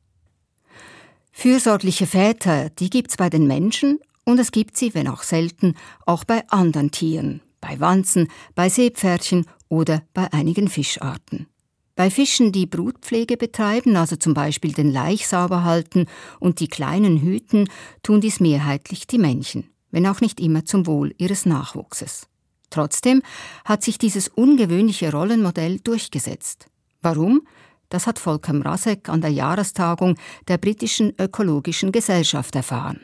Fürsorgliche 1.30 2.08
Väter, 2.08 2.70
die 2.70 2.90
gibt's 2.90 3.16
bei 3.16 3.30
den 3.30 3.46
Menschen 3.46 4.00
und 4.24 4.40
es 4.40 4.50
gibt 4.50 4.76
sie, 4.76 4.92
wenn 4.96 5.06
auch 5.06 5.22
selten, 5.22 5.76
auch 6.04 6.24
bei 6.24 6.42
anderen 6.48 6.90
Tieren, 6.90 7.42
bei 7.60 7.78
Wanzen, 7.78 8.26
bei 8.56 8.68
Seepferdchen 8.68 9.46
oder 9.68 10.02
bei 10.14 10.32
einigen 10.32 10.66
Fischarten. 10.66 11.46
Bei 11.94 12.10
Fischen, 12.10 12.50
die 12.50 12.66
Brutpflege 12.66 13.36
betreiben, 13.36 13.94
also 13.94 14.16
zum 14.16 14.34
Beispiel 14.34 14.72
den 14.72 14.90
Laich 14.90 15.28
sauber 15.28 15.62
halten 15.62 16.06
und 16.40 16.58
die 16.58 16.66
kleinen 16.66 17.20
hüten, 17.20 17.68
tun 18.02 18.20
dies 18.20 18.40
mehrheitlich 18.40 19.06
die 19.06 19.18
Männchen, 19.18 19.70
wenn 19.92 20.08
auch 20.08 20.20
nicht 20.20 20.40
immer 20.40 20.64
zum 20.64 20.88
Wohl 20.88 21.14
ihres 21.18 21.46
Nachwuchses. 21.46 22.26
Trotzdem 22.72 23.22
hat 23.64 23.82
sich 23.84 23.98
dieses 23.98 24.28
ungewöhnliche 24.28 25.12
Rollenmodell 25.12 25.78
durchgesetzt. 25.78 26.66
Warum? 27.02 27.46
Das 27.90 28.06
hat 28.06 28.18
Volker 28.18 28.54
Mrazek 28.54 29.08
an 29.08 29.20
der 29.20 29.30
Jahrestagung 29.30 30.16
der 30.48 30.56
britischen 30.56 31.12
Ökologischen 31.18 31.92
Gesellschaft 31.92 32.56
erfahren. 32.56 33.00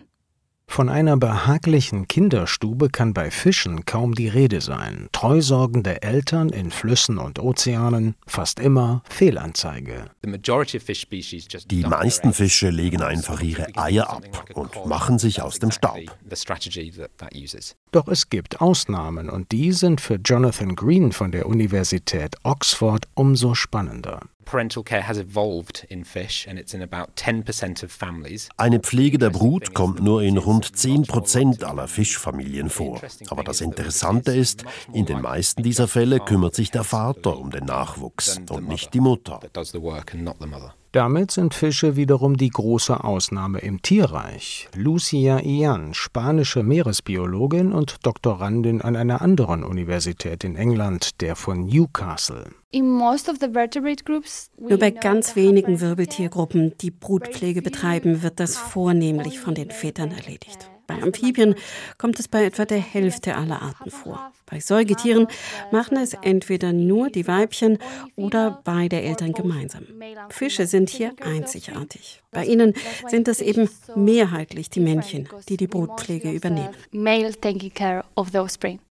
Von 0.70 0.90
einer 0.90 1.16
behaglichen 1.16 2.06
Kinderstube 2.06 2.90
kann 2.90 3.14
bei 3.14 3.30
Fischen 3.30 3.86
kaum 3.86 4.14
die 4.14 4.28
Rede 4.28 4.60
sein. 4.60 5.08
Treusorgende 5.12 6.02
Eltern 6.02 6.50
in 6.50 6.70
Flüssen 6.70 7.18
und 7.18 7.38
Ozeanen, 7.38 8.14
fast 8.26 8.60
immer 8.60 9.02
Fehlanzeige. 9.08 10.10
Die 11.70 11.82
meisten 11.82 12.32
Fische 12.34 12.68
legen 12.68 13.02
einfach 13.02 13.40
ihre 13.40 13.66
Eier 13.76 14.10
ab 14.10 14.22
und 14.54 14.86
machen 14.86 15.18
sich 15.18 15.40
aus 15.42 15.58
dem 15.58 15.72
Staub. 15.72 15.98
Doch 17.90 18.06
es 18.08 18.28
gibt 18.28 18.60
Ausnahmen 18.60 19.30
und 19.30 19.50
die 19.50 19.72
sind 19.72 20.00
für 20.00 20.16
Jonathan 20.16 20.76
Green 20.76 21.12
von 21.12 21.32
der 21.32 21.46
Universität 21.46 22.36
Oxford 22.42 23.08
umso 23.14 23.54
spannender. 23.54 24.20
Eine 28.56 28.80
Pflege 28.80 29.18
der 29.18 29.30
Brut 29.30 29.74
kommt 29.74 30.02
nur 30.02 30.22
in 30.22 30.38
rund 30.38 30.76
10 30.76 31.02
Prozent 31.02 31.64
aller 31.64 31.86
Fischfamilien 31.86 32.70
vor. 32.70 33.00
Aber 33.28 33.44
das 33.44 33.60
Interessante 33.60 34.34
ist, 34.34 34.64
in 34.92 35.04
den 35.04 35.20
meisten 35.20 35.62
dieser 35.62 35.86
Fälle 35.86 36.20
kümmert 36.20 36.54
sich 36.54 36.70
der 36.70 36.84
Vater 36.84 37.38
um 37.38 37.50
den 37.50 37.66
Nachwuchs 37.66 38.40
und 38.48 38.68
nicht 38.68 38.94
die 38.94 39.00
Mutter. 39.00 39.40
Damit 40.92 41.30
sind 41.30 41.52
Fische 41.52 41.96
wiederum 41.96 42.38
die 42.38 42.48
große 42.48 43.04
Ausnahme 43.04 43.58
im 43.58 43.82
Tierreich. 43.82 44.68
Lucia 44.74 45.40
Ian, 45.40 45.92
spanische 45.92 46.62
Meeresbiologin 46.62 47.72
und 47.72 48.06
Doktorandin 48.06 48.80
an 48.80 48.96
einer 48.96 49.20
anderen 49.20 49.64
Universität 49.64 50.44
in 50.44 50.56
England, 50.56 51.20
der 51.20 51.36
von 51.36 51.66
Newcastle. 51.66 52.46
Nur 52.72 53.12
bei 54.78 54.90
ganz 54.90 55.36
wenigen 55.36 55.80
Wirbeltiergruppen, 55.80 56.72
die 56.80 56.90
Brutpflege 56.90 57.60
betreiben, 57.60 58.22
wird 58.22 58.40
das 58.40 58.56
vornehmlich 58.56 59.40
von 59.40 59.54
den 59.54 59.70
Vätern 59.70 60.10
erledigt. 60.10 60.70
Bei 60.88 61.02
Amphibien 61.02 61.54
kommt 61.98 62.18
es 62.18 62.28
bei 62.28 62.44
etwa 62.44 62.64
der 62.64 62.80
Hälfte 62.80 63.36
aller 63.36 63.60
Arten 63.60 63.90
vor. 63.90 64.32
Bei 64.46 64.58
Säugetieren 64.58 65.28
machen 65.70 65.98
es 65.98 66.14
entweder 66.14 66.72
nur 66.72 67.10
die 67.10 67.28
Weibchen 67.28 67.78
oder 68.16 68.62
beide 68.64 69.00
Eltern 69.00 69.34
gemeinsam. 69.34 69.84
Fische 70.30 70.66
sind 70.66 70.88
hier 70.88 71.12
einzigartig. 71.22 72.22
Bei 72.30 72.44
ihnen 72.44 72.72
sind 73.06 73.28
es 73.28 73.42
eben 73.42 73.68
mehrheitlich 73.94 74.70
die 74.70 74.80
Männchen, 74.80 75.28
die 75.48 75.58
die 75.58 75.66
Brutpflege 75.66 76.32
übernehmen. 76.32 76.74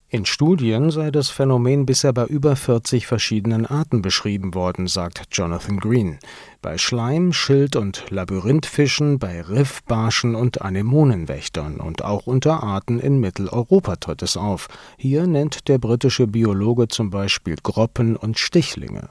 In 0.10 0.26
Studien 0.26 0.90
sei 0.90 1.12
das 1.12 1.30
Phänomen 1.30 1.86
bisher 1.86 2.14
bei 2.14 2.24
über 2.28 2.56
40 2.56 3.06
verschiedenen 3.06 3.66
Arten 3.66 4.02
beschrieben 4.02 4.54
worden, 4.54 4.88
sagt 4.88 5.24
Jonathan 5.34 5.82
Green. 5.82 6.18
Bei 6.62 6.78
Schleim-, 6.78 7.34
Schild- 7.34 7.76
und 7.76 8.06
Labyrinthfischen, 8.10 9.20
bei 9.20 9.42
Riffbarschen 9.42 10.34
und 10.34 10.62
Anemonenwächtern 10.62 11.82
und 11.82 12.06
auch 12.06 12.26
unter 12.26 12.64
Arten 12.64 13.02
in 13.02 13.20
Mitteleuropa 13.20 13.98
tritt 13.98 14.22
es 14.22 14.38
auf. 14.38 14.70
Hier 14.96 15.28
nennt 15.28 15.68
der 15.68 15.78
britische 15.78 16.26
Biologe 16.26 16.88
zum 16.88 17.10
Beispiel 17.10 17.58
Groppen 17.62 18.16
und 18.16 18.40
Stichlinge. 18.40 19.10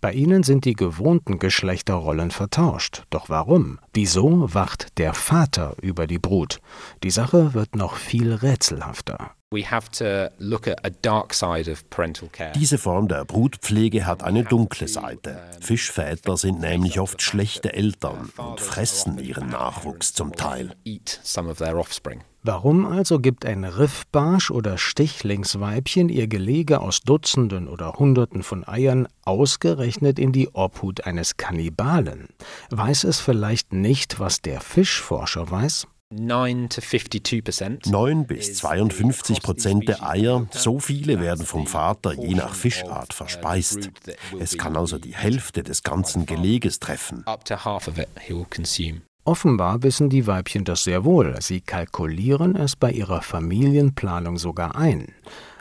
Bei 0.00 0.12
ihnen 0.12 0.44
sind 0.44 0.66
die 0.66 0.74
gewohnten 0.74 1.40
Geschlechterrollen 1.40 2.30
vertauscht. 2.30 3.02
Doch 3.10 3.28
warum? 3.28 3.80
Wieso 3.92 4.54
wacht 4.54 4.98
der 4.98 5.14
Vater 5.14 5.74
über 5.82 6.06
die 6.06 6.20
Brut? 6.20 6.60
Die 7.02 7.10
Sache 7.10 7.54
wird 7.54 7.74
noch 7.74 7.96
viel 7.96 8.32
rätselhafter. 8.32 9.32
Diese 12.54 12.76
Form 12.76 13.08
der 13.08 13.24
Brutpflege 13.24 14.04
hat 14.04 14.22
eine 14.22 14.44
dunkle 14.44 14.88
Seite. 14.88 15.40
Fischväter 15.62 16.36
sind 16.36 16.60
nämlich 16.60 17.00
oft 17.00 17.22
schlechte 17.22 17.72
Eltern 17.72 18.30
und 18.36 18.60
fressen 18.60 19.18
ihren 19.18 19.48
Nachwuchs 19.48 20.12
zum 20.12 20.34
Teil. 20.34 20.74
Warum 22.42 22.84
also 22.84 23.20
gibt 23.20 23.46
ein 23.46 23.64
Riffbarsch 23.64 24.50
oder 24.50 24.76
Stichlingsweibchen 24.76 26.10
ihr 26.10 26.28
Gelege 26.28 26.80
aus 26.82 27.00
Dutzenden 27.00 27.68
oder 27.68 27.94
Hunderten 27.94 28.42
von 28.42 28.68
Eiern 28.68 29.08
ausgerechnet 29.24 30.18
in 30.18 30.32
die 30.32 30.50
Obhut 30.52 31.06
eines 31.06 31.38
Kannibalen? 31.38 32.28
Weiß 32.68 33.04
es 33.04 33.18
vielleicht 33.18 33.72
nicht, 33.72 34.20
was 34.20 34.42
der 34.42 34.60
Fischforscher 34.60 35.50
weiß? 35.50 35.86
9 37.86 38.26
bis 38.26 38.54
52 38.54 39.42
Prozent 39.42 39.88
der 39.88 40.08
Eier, 40.08 40.46
so 40.50 40.78
viele 40.78 41.20
werden 41.20 41.44
vom 41.44 41.66
Vater 41.66 42.14
je 42.14 42.34
nach 42.34 42.54
Fischart 42.54 43.12
verspeist. 43.12 43.90
Es 44.40 44.56
kann 44.56 44.74
also 44.78 44.98
die 44.98 45.14
Hälfte 45.14 45.62
des 45.62 45.82
ganzen 45.82 46.24
Geleges 46.24 46.80
treffen. 46.80 47.26
Offenbar 49.24 49.82
wissen 49.82 50.08
die 50.08 50.26
Weibchen 50.26 50.64
das 50.64 50.84
sehr 50.84 51.04
wohl. 51.04 51.36
Sie 51.42 51.60
kalkulieren 51.60 52.56
es 52.56 52.74
bei 52.74 52.90
ihrer 52.90 53.20
Familienplanung 53.20 54.38
sogar 54.38 54.76
ein. 54.76 55.12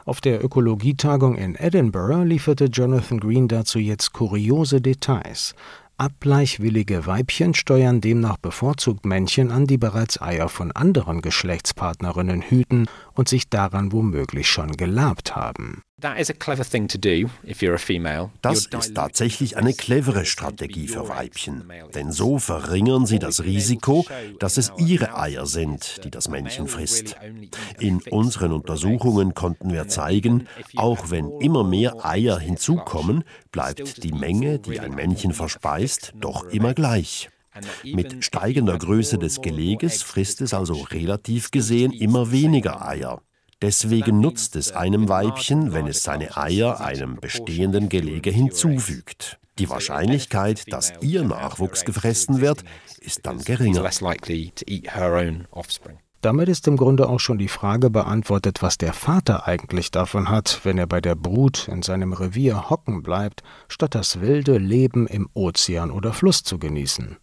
Auf 0.06 0.22
der 0.22 0.42
Ökologietagung 0.42 1.36
in 1.36 1.56
Edinburgh 1.56 2.24
lieferte 2.24 2.66
Jonathan 2.66 3.20
Green 3.20 3.50
dazu 3.50 3.80
jetzt 3.80 4.14
kuriose 4.14 4.80
Details. 4.80 5.54
Abgleichwillige 6.00 7.08
Weibchen 7.08 7.56
steuern 7.56 8.02
demnach 8.02 8.38
bevorzugt 8.38 9.04
Männchen 9.04 9.50
an, 9.50 9.66
die 9.66 9.80
bereits 9.80 10.22
Eier 10.22 10.48
von 10.48 10.72
anderen 10.72 11.22
Geschlechtspartnerinnen 11.22 12.44
hüten 12.44 12.88
und 13.16 13.28
sich 13.28 13.50
daran 13.50 13.92
womöglich 13.92 14.48
schon 14.48 14.74
gelabt 14.78 15.36
haben. 15.36 15.82
Das 18.44 18.68
ist 18.68 18.94
tatsächlich 18.94 19.58
eine 19.58 19.74
clevere 19.74 20.26
Strategie 20.26 20.88
für 20.88 21.10
Weibchen, 21.10 21.64
denn 21.96 22.12
so 22.12 22.38
verringern 22.38 23.08
sie 23.08 23.18
das 23.18 23.44
Risiko, 23.44 24.06
dass 24.38 24.58
es 24.58 24.72
ihre 24.78 25.18
Eier 25.18 25.48
sind, 25.48 26.04
die 26.04 26.12
das 26.12 26.30
Männchen 26.30 26.68
frisst. 26.68 27.16
In 27.80 28.00
unseren 28.12 28.52
Untersuchungen 28.52 29.34
konnten 29.34 29.74
wir 29.74 29.88
zeigen, 29.88 30.48
auch 30.76 31.10
wenn 31.10 31.32
immer 31.42 31.64
mehr 31.64 32.06
Eier 32.06 32.38
hinzukommen, 32.38 33.24
bleibt 33.52 34.04
die 34.04 34.14
Menge, 34.14 34.60
die 34.60 34.80
ein 34.80 34.94
Männchen 34.94 35.34
verspeist, 35.34 36.14
doch 36.20 36.44
immer 36.50 36.76
gleich. 36.76 37.32
Mit 37.84 38.24
steigender 38.24 38.78
Größe 38.78 39.18
des 39.18 39.42
Geleges 39.42 40.04
frisst 40.04 40.42
es 40.42 40.54
also 40.54 40.76
relativ 40.92 41.50
gesehen 41.50 41.92
immer 41.92 42.32
weniger 42.32 42.88
Eier. 42.88 43.20
Deswegen 43.62 44.20
nutzt 44.20 44.56
es 44.56 44.72
einem 44.72 45.10
Weibchen, 45.10 45.74
wenn 45.74 45.88
es 45.88 46.04
seine 46.04 46.38
Eier 46.38 46.80
einem 46.80 47.16
bestehenden 47.16 47.90
Gelege 47.90 48.30
hinzufügt. 48.30 49.40
Die 49.58 49.70
Wahrscheinlichkeit, 49.70 50.72
dass 50.72 50.94
ihr 51.02 51.24
Nachwuchs 51.24 51.84
gefressen 51.84 52.42
wird, 52.42 52.64
ist 53.00 53.26
dann 53.26 53.44
geringer. 53.44 53.84
Damit 56.22 56.50
ist 56.50 56.68
im 56.68 56.78
Grunde 56.78 57.08
auch 57.10 57.20
schon 57.20 57.38
die 57.38 57.48
Frage 57.48 57.92
beantwortet, 57.92 58.64
was 58.64 58.78
der 58.78 58.94
Vater 58.94 59.48
eigentlich 59.48 59.92
davon 59.92 60.30
hat, 60.30 60.62
wenn 60.64 60.80
er 60.80 60.88
bei 60.88 61.00
der 61.00 61.14
Brut 61.16 61.68
in 61.68 61.84
seinem 61.84 62.12
Revier 62.12 62.70
hocken 62.70 63.04
bleibt, 63.04 63.44
statt 63.68 63.94
das 63.94 64.20
wilde 64.20 64.58
Leben 64.58 65.06
im 65.06 65.30
Ozean 65.36 65.92
oder 65.92 66.14
Fluss 66.14 66.44
zu 66.44 66.58
genießen. 66.58 67.18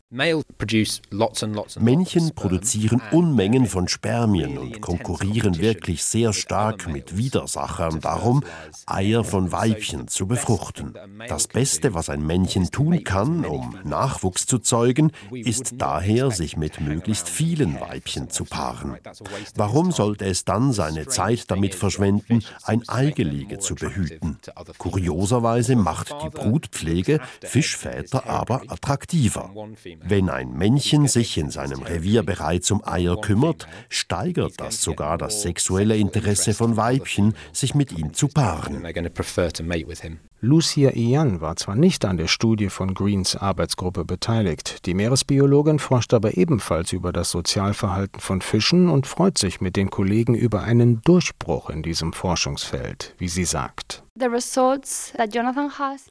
Männchen 1.81 2.35
produzieren 2.37 3.03
Unmengen 3.11 3.67
von 3.67 3.89
Spermien 3.89 4.59
und 4.59 4.81
konkurrieren 4.81 5.59
wirklich 5.59 6.05
sehr 6.05 6.33
stark 6.33 6.87
mit 6.87 7.17
Widersachern 7.17 8.01
darum, 8.01 8.45
Eier 8.87 9.25
von 9.25 9.51
Weibchen 9.51 10.07
zu 10.07 10.29
befruchten. 10.29 10.95
Das 11.27 11.49
Beste, 11.49 11.95
was 11.95 12.11
ein 12.11 12.25
Männchen 12.25 12.71
tun 12.71 13.03
kann, 13.03 13.45
um 13.45 13.77
Nachwuchs 13.83 14.47
zu 14.47 14.61
zeugen, 14.61 15.11
ist 15.33 15.75
daher, 15.79 16.31
sich 16.31 16.57
mit 16.57 16.81
möglichst 16.81 17.29
vielen 17.29 17.81
Weibchen 17.81 18.31
zu 18.31 18.45
paaren. 18.45 18.84
Warum 19.55 19.93
sollte 19.93 20.27
es 20.27 20.45
dann 20.45 20.73
seine 20.73 21.07
Zeit 21.07 21.51
damit 21.51 21.75
verschwenden, 21.75 22.45
ein 22.63 22.89
Eigelege 22.89 23.59
zu 23.59 23.75
behüten? 23.75 24.39
Kurioserweise 24.79 25.77
macht 25.77 26.15
die 26.23 26.31
Brutpflege 26.31 27.21
Fischväter 27.43 28.27
aber 28.27 28.63
attraktiver. 28.69 29.51
Wenn 30.03 30.29
ein 30.29 30.53
Männchen 30.53 31.09
sich 31.09 31.37
in 31.39 31.51
seinem 31.51 31.83
Revier 31.83 32.23
bereits 32.23 32.71
um 32.71 32.85
Eier 32.85 33.21
kümmert, 33.21 33.67
steigert 33.89 34.61
das 34.61 34.83
sogar 34.83 35.19
das 35.19 35.43
sexuelle 35.43 35.97
Interesse 35.97 36.55
von 36.55 36.77
Weibchen, 36.77 37.35
sich 37.53 37.75
mit 37.75 37.93
ihm 37.93 38.13
zu 38.15 38.29
paaren. 38.29 38.83
Lucia 40.45 40.91
Ian 40.95 41.41
war 41.41 41.57
zwar 41.57 41.75
nicht 41.75 42.05
an 42.05 42.19
der 42.19 42.27
Studie 42.27 42.69
von 42.69 42.93
Greens 42.93 43.35
Arbeitsgruppe 43.35 44.05
beteiligt, 44.05 44.85
die 44.85 44.93
Meeresbiologin 44.93 45.79
forscht 45.79 46.13
aber 46.13 46.37
ebenfalls 46.37 46.93
über 46.93 47.15
das 47.15 47.31
Sozialverhalten 47.31 48.21
von 48.21 48.43
Fischen 48.43 48.91
und 48.91 49.07
freut 49.07 49.39
sich 49.39 49.63
mit 49.63 49.75
den 49.75 49.89
Kollegen 49.89 50.35
über 50.35 50.63
einen 50.63 51.01
Durchbruch 51.01 51.71
in 51.71 51.83
diesem 51.83 52.13
Forschungsfeld, 52.13 53.15
wie 53.17 53.29
sie 53.29 53.47
sagt. 53.47 54.04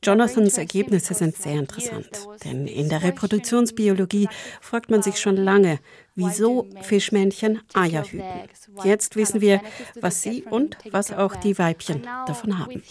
Jonathans 0.03 0.57
Ergebnisse 0.57 1.13
sind 1.13 1.37
sehr 1.37 1.59
interessant, 1.59 2.09
denn 2.43 2.67
in 2.67 2.89
der 2.89 3.01
Reproduktionsbiologie 3.01 4.27
fragt 4.59 4.91
man 4.91 5.01
sich 5.01 5.21
schon 5.21 5.37
lange, 5.37 5.79
wieso 6.13 6.67
Fischmännchen 6.81 7.61
Eier 7.73 8.03
hüten. 8.03 8.25
Jetzt 8.83 9.15
wissen 9.15 9.39
wir, 9.39 9.61
was 10.01 10.21
sie 10.21 10.43
und 10.43 10.77
was 10.91 11.13
auch 11.13 11.37
die 11.37 11.57
Weibchen 11.57 12.03
davon 12.27 12.59
haben. 12.59 12.83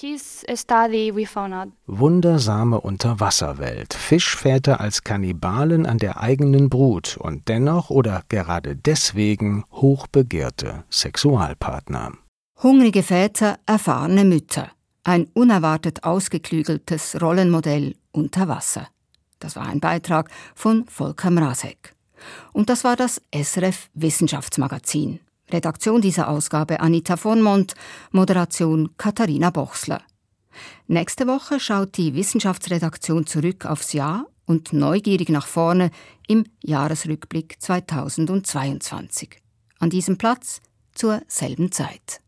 Wundersame 1.86 2.80
Unterwasserwelt. 2.80 3.92
Fischväter 3.92 4.80
als 4.80 5.04
Kannibalen 5.04 5.84
an 5.84 5.98
der 5.98 6.22
eigenen 6.22 6.70
Brut 6.70 7.18
und 7.18 7.48
dennoch 7.48 7.90
oder 7.90 8.22
gerade 8.30 8.76
deswegen 8.76 9.64
hochbegehrte 9.72 10.84
Sexualpartner. 10.90 12.12
Hungrige 12.62 13.02
Väter, 13.02 13.58
erfahrene 13.66 14.24
Mütter. 14.24 14.70
Ein 15.04 15.28
unerwartet 15.34 16.04
ausgeklügeltes 16.04 17.20
Rollenmodell 17.20 17.96
unter 18.12 18.46
Wasser. 18.48 18.88
Das 19.40 19.56
war 19.56 19.66
ein 19.66 19.80
Beitrag 19.80 20.30
von 20.54 20.86
Volker 20.86 21.30
Mrazek. 21.30 21.94
Und 22.52 22.70
das 22.70 22.84
war 22.84 22.94
das 22.94 23.20
SRF 23.34 23.90
Wissenschaftsmagazin. 23.94 25.18
Redaktion 25.50 26.00
dieser 26.00 26.28
Ausgabe 26.28 26.80
Anita 26.80 27.16
von 27.16 27.42
Mont, 27.42 27.74
Moderation 28.12 28.96
Katharina 28.96 29.50
Bochsler. 29.50 30.02
Nächste 30.86 31.26
Woche 31.26 31.58
schaut 31.58 31.96
die 31.96 32.14
Wissenschaftsredaktion 32.14 33.26
zurück 33.26 33.66
aufs 33.66 33.92
Jahr 33.92 34.26
und 34.46 34.72
neugierig 34.72 35.28
nach 35.30 35.46
vorne 35.46 35.90
im 36.28 36.44
Jahresrückblick 36.62 37.60
2022. 37.60 39.40
An 39.78 39.90
diesem 39.90 40.16
Platz 40.16 40.60
zur 40.94 41.22
selben 41.26 41.72
Zeit. 41.72 42.21